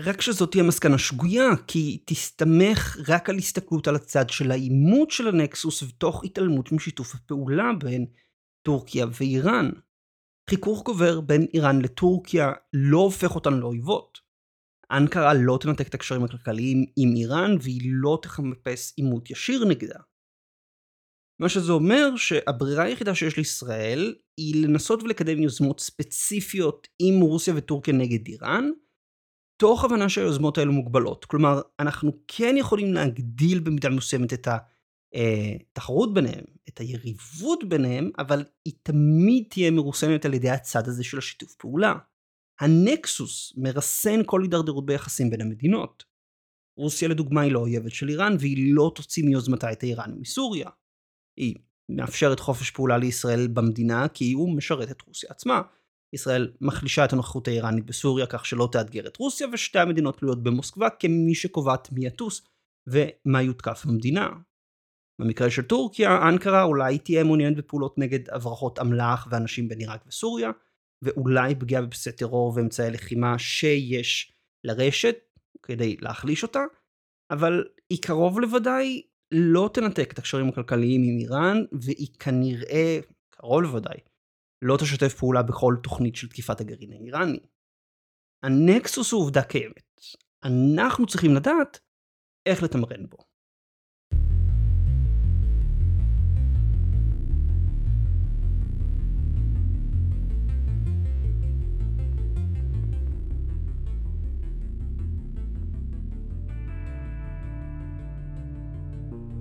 רק 0.00 0.20
שזאת 0.20 0.50
תהיה 0.50 0.64
מסקנה 0.64 0.98
שגויה, 0.98 1.48
כי 1.66 1.78
היא 1.78 1.98
תסתמך 2.04 2.96
רק 3.08 3.30
על 3.30 3.36
הסתכלות 3.36 3.88
על 3.88 3.96
הצד 3.96 4.30
של 4.30 4.50
העימות 4.50 5.10
של 5.10 5.28
הנקסוס 5.28 5.82
ותוך 5.82 6.24
התעלמות 6.24 6.72
משיתוף 6.72 7.14
הפעולה 7.14 7.72
בין 7.80 8.06
טורקיה 8.62 9.06
ואיראן. 9.20 9.70
חיכוך 10.50 10.82
גובר 10.82 11.20
בין 11.20 11.46
איראן 11.54 11.80
לטורקיה 11.82 12.52
לא 12.72 12.98
הופך 12.98 13.34
אותן 13.34 13.54
לאויבות. 13.54 14.18
אנקרה 14.92 15.34
לא 15.34 15.58
תנתק 15.60 15.88
את 15.88 15.94
הקשרים 15.94 16.24
הכלכליים 16.24 16.84
עם 16.96 17.16
איראן 17.16 17.56
והיא 17.60 17.80
לא 17.84 18.18
תחפש 18.22 18.92
עימות 18.96 19.30
ישיר 19.30 19.64
נגדה. 19.64 19.98
מה 21.40 21.48
שזה 21.48 21.72
אומר 21.72 22.16
שהברירה 22.16 22.84
היחידה 22.84 23.14
שיש 23.14 23.36
לישראל 23.36 24.14
היא 24.36 24.66
לנסות 24.66 25.02
ולקדם 25.02 25.42
יוזמות 25.42 25.80
ספציפיות 25.80 26.88
עם 27.02 27.20
רוסיה 27.20 27.54
וטורקיה 27.56 27.94
נגד 27.94 28.26
איראן, 28.28 28.70
תוך 29.60 29.84
הבנה 29.84 30.08
שהיוזמות 30.08 30.58
האלו 30.58 30.72
מוגבלות. 30.72 31.24
כלומר, 31.24 31.60
אנחנו 31.80 32.12
כן 32.28 32.54
יכולים 32.58 32.94
להגדיל 32.94 33.60
במידה 33.60 33.88
מסוימת 33.88 34.32
את 34.32 34.48
התחרות 34.48 34.79
אה, 35.14 35.56
ביניהם, 36.14 36.44
את 36.68 36.78
היריבות 36.78 37.68
ביניהם, 37.68 38.10
אבל 38.18 38.44
היא 38.64 38.74
תמיד 38.82 39.44
תהיה 39.50 39.70
מרוסנת 39.70 40.24
על 40.24 40.34
ידי 40.34 40.50
הצד 40.50 40.88
הזה 40.88 41.04
של 41.04 41.18
השיתוף 41.18 41.54
פעולה. 41.54 41.94
הנקסוס 42.60 43.52
מרסן 43.56 44.20
כל 44.26 44.42
הידרדרות 44.42 44.86
ביחסים 44.86 45.30
בין 45.30 45.40
המדינות. 45.40 46.04
רוסיה 46.76 47.08
לדוגמה 47.08 47.40
היא 47.40 47.52
לא 47.52 47.58
אויבת 47.58 47.92
של 47.92 48.08
איראן 48.08 48.36
והיא 48.40 48.74
לא 48.74 48.92
תוציא 48.94 49.24
מיוזמתה 49.24 49.72
את 49.72 49.82
האיראנים 49.82 50.20
מסוריה. 50.20 50.70
היא 51.36 51.54
מאפשרת 51.88 52.40
חופש 52.40 52.70
פעולה 52.70 52.98
לישראל 52.98 53.48
במדינה 53.48 54.08
כי 54.08 54.32
הוא 54.32 54.56
משרת 54.56 54.90
את 54.90 55.02
רוסיה 55.02 55.30
עצמה. 55.32 55.62
ישראל 56.12 56.52
מחלישה 56.60 57.04
את 57.04 57.12
הנוכחות 57.12 57.48
האיראנית 57.48 57.86
בסוריה 57.86 58.26
כך 58.26 58.46
שלא 58.46 58.68
תאתגר 58.72 59.06
את 59.06 59.16
רוסיה 59.16 59.46
ושתי 59.52 59.78
המדינות 59.78 60.18
תלויות 60.18 60.42
במוסקבה 60.42 60.90
כמי 60.90 61.34
שקובעת 61.34 61.92
מי 61.92 62.06
יטוס 62.06 62.42
ומה 62.86 63.42
יותקף 63.42 63.84
במדינה. 63.84 64.28
במקרה 65.20 65.50
של 65.50 65.62
טורקיה, 65.62 66.28
אנקרה 66.28 66.62
אולי 66.62 66.98
תהיה 66.98 67.24
מעוניינת 67.24 67.56
בפעולות 67.56 67.98
נגד 67.98 68.30
הברחות 68.30 68.78
אמל"ח 68.78 69.28
ואנשים 69.30 69.68
בין 69.68 69.78
עיראק 69.78 70.04
וסוריה, 70.06 70.50
ואולי 71.02 71.54
פגיעה 71.54 71.82
בבסיסי 71.82 72.12
טרור 72.12 72.52
ואמצעי 72.56 72.90
לחימה 72.90 73.38
שיש 73.38 74.32
לרשת 74.64 75.16
כדי 75.62 75.96
להחליש 76.00 76.42
אותה, 76.42 76.60
אבל 77.30 77.64
היא 77.90 77.98
קרוב 78.02 78.40
לוודאי 78.40 79.02
לא 79.34 79.70
תנתק 79.74 80.12
את 80.12 80.18
הקשרים 80.18 80.48
הכלכליים 80.48 81.02
עם 81.04 81.18
איראן, 81.18 81.56
והיא 81.72 82.08
כנראה, 82.18 82.98
קרוב 83.30 83.62
לוודאי, 83.62 83.98
לא 84.62 84.76
תשתף 84.76 85.14
פעולה 85.14 85.42
בכל 85.42 85.74
תוכנית 85.82 86.16
של 86.16 86.28
תקיפת 86.28 86.60
הגרעין 86.60 86.92
האיראני. 86.92 87.40
הנקסוס 88.42 89.12
הוא 89.12 89.22
עובדה 89.22 89.42
קיימת. 89.42 90.00
אנחנו 90.44 91.06
צריכים 91.06 91.34
לדעת 91.34 91.80
איך 92.46 92.62
לתמרן 92.62 93.06
בו. 93.06 93.29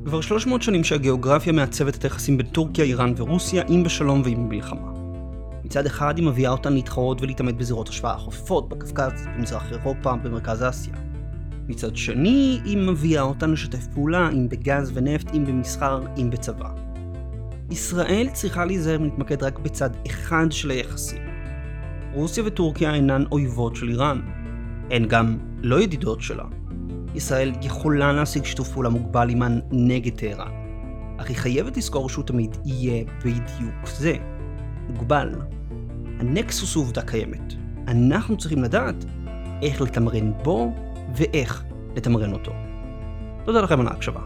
כבר 0.09 0.21
300 0.21 0.61
שנים 0.61 0.83
שהגיאוגרפיה 0.83 1.53
מעצבת 1.53 1.95
את 1.95 2.03
היחסים 2.03 2.37
בין 2.37 2.45
טורקיה, 2.45 2.85
איראן 2.85 3.13
ורוסיה, 3.17 3.63
אם 3.69 3.83
בשלום 3.83 4.21
ואם 4.25 4.49
במלחמה. 4.49 4.91
מצד 5.63 5.85
אחד 5.85 6.17
היא 6.17 6.25
מביאה 6.25 6.51
אותן 6.51 6.73
להתחרות 6.73 7.21
ולהתעמת 7.21 7.57
בזירות 7.57 7.89
השוואה 7.89 8.17
חופפות, 8.17 8.69
בקווקז, 8.69 9.27
במזרח 9.35 9.71
אירופה, 9.71 10.15
במרכז 10.15 10.63
אסיה. 10.63 10.93
מצד 11.67 11.95
שני, 11.95 12.59
היא 12.65 12.77
מביאה 12.77 13.21
אותן 13.21 13.51
לשתף 13.51 13.87
פעולה, 13.93 14.29
אם 14.29 14.49
בגז 14.49 14.91
ונפט, 14.93 15.35
אם 15.35 15.45
במסחר, 15.45 16.01
אם 16.17 16.29
בצבא. 16.29 16.69
ישראל 17.71 18.27
צריכה 18.33 18.65
להיזהר 18.65 19.01
ולהתמקד 19.01 19.43
רק 19.43 19.59
בצד 19.59 19.89
אחד 20.07 20.45
של 20.51 20.71
היחסים. 20.71 21.21
רוסיה 22.13 22.43
וטורקיה 22.45 22.93
אינן 22.93 23.23
אויבות 23.31 23.75
של 23.75 23.89
איראן. 23.89 24.21
הן 24.91 25.05
גם 25.05 25.37
לא 25.61 25.81
ידידות 25.81 26.21
שלה. 26.21 26.58
ישראל 27.15 27.51
יכולה 27.61 28.13
להשיג 28.13 28.45
שיתוף 28.45 28.71
פעולה 28.71 28.89
מוגבל 28.89 29.29
עימן 29.29 29.59
נגד 29.71 30.15
טהרן, 30.15 30.51
אך 31.17 31.27
היא 31.27 31.37
חייבת 31.37 31.77
לזכור 31.77 32.09
שהוא 32.09 32.25
תמיד 32.25 32.57
יהיה 32.65 33.03
בדיוק 33.25 33.87
זה, 33.87 34.13
מוגבל. 34.89 35.35
הנקסוס 36.19 36.75
הוא 36.75 36.83
עובדה 36.83 37.01
קיימת. 37.01 37.53
אנחנו 37.87 38.37
צריכים 38.37 38.63
לדעת 38.63 39.05
איך 39.61 39.81
לתמרן 39.81 40.31
בו 40.43 40.73
ואיך 41.15 41.63
לתמרן 41.95 42.33
אותו. 42.33 42.51
תודה 43.45 43.61
לכם 43.61 43.79
על 43.79 43.87
ההקשבה. 43.87 44.21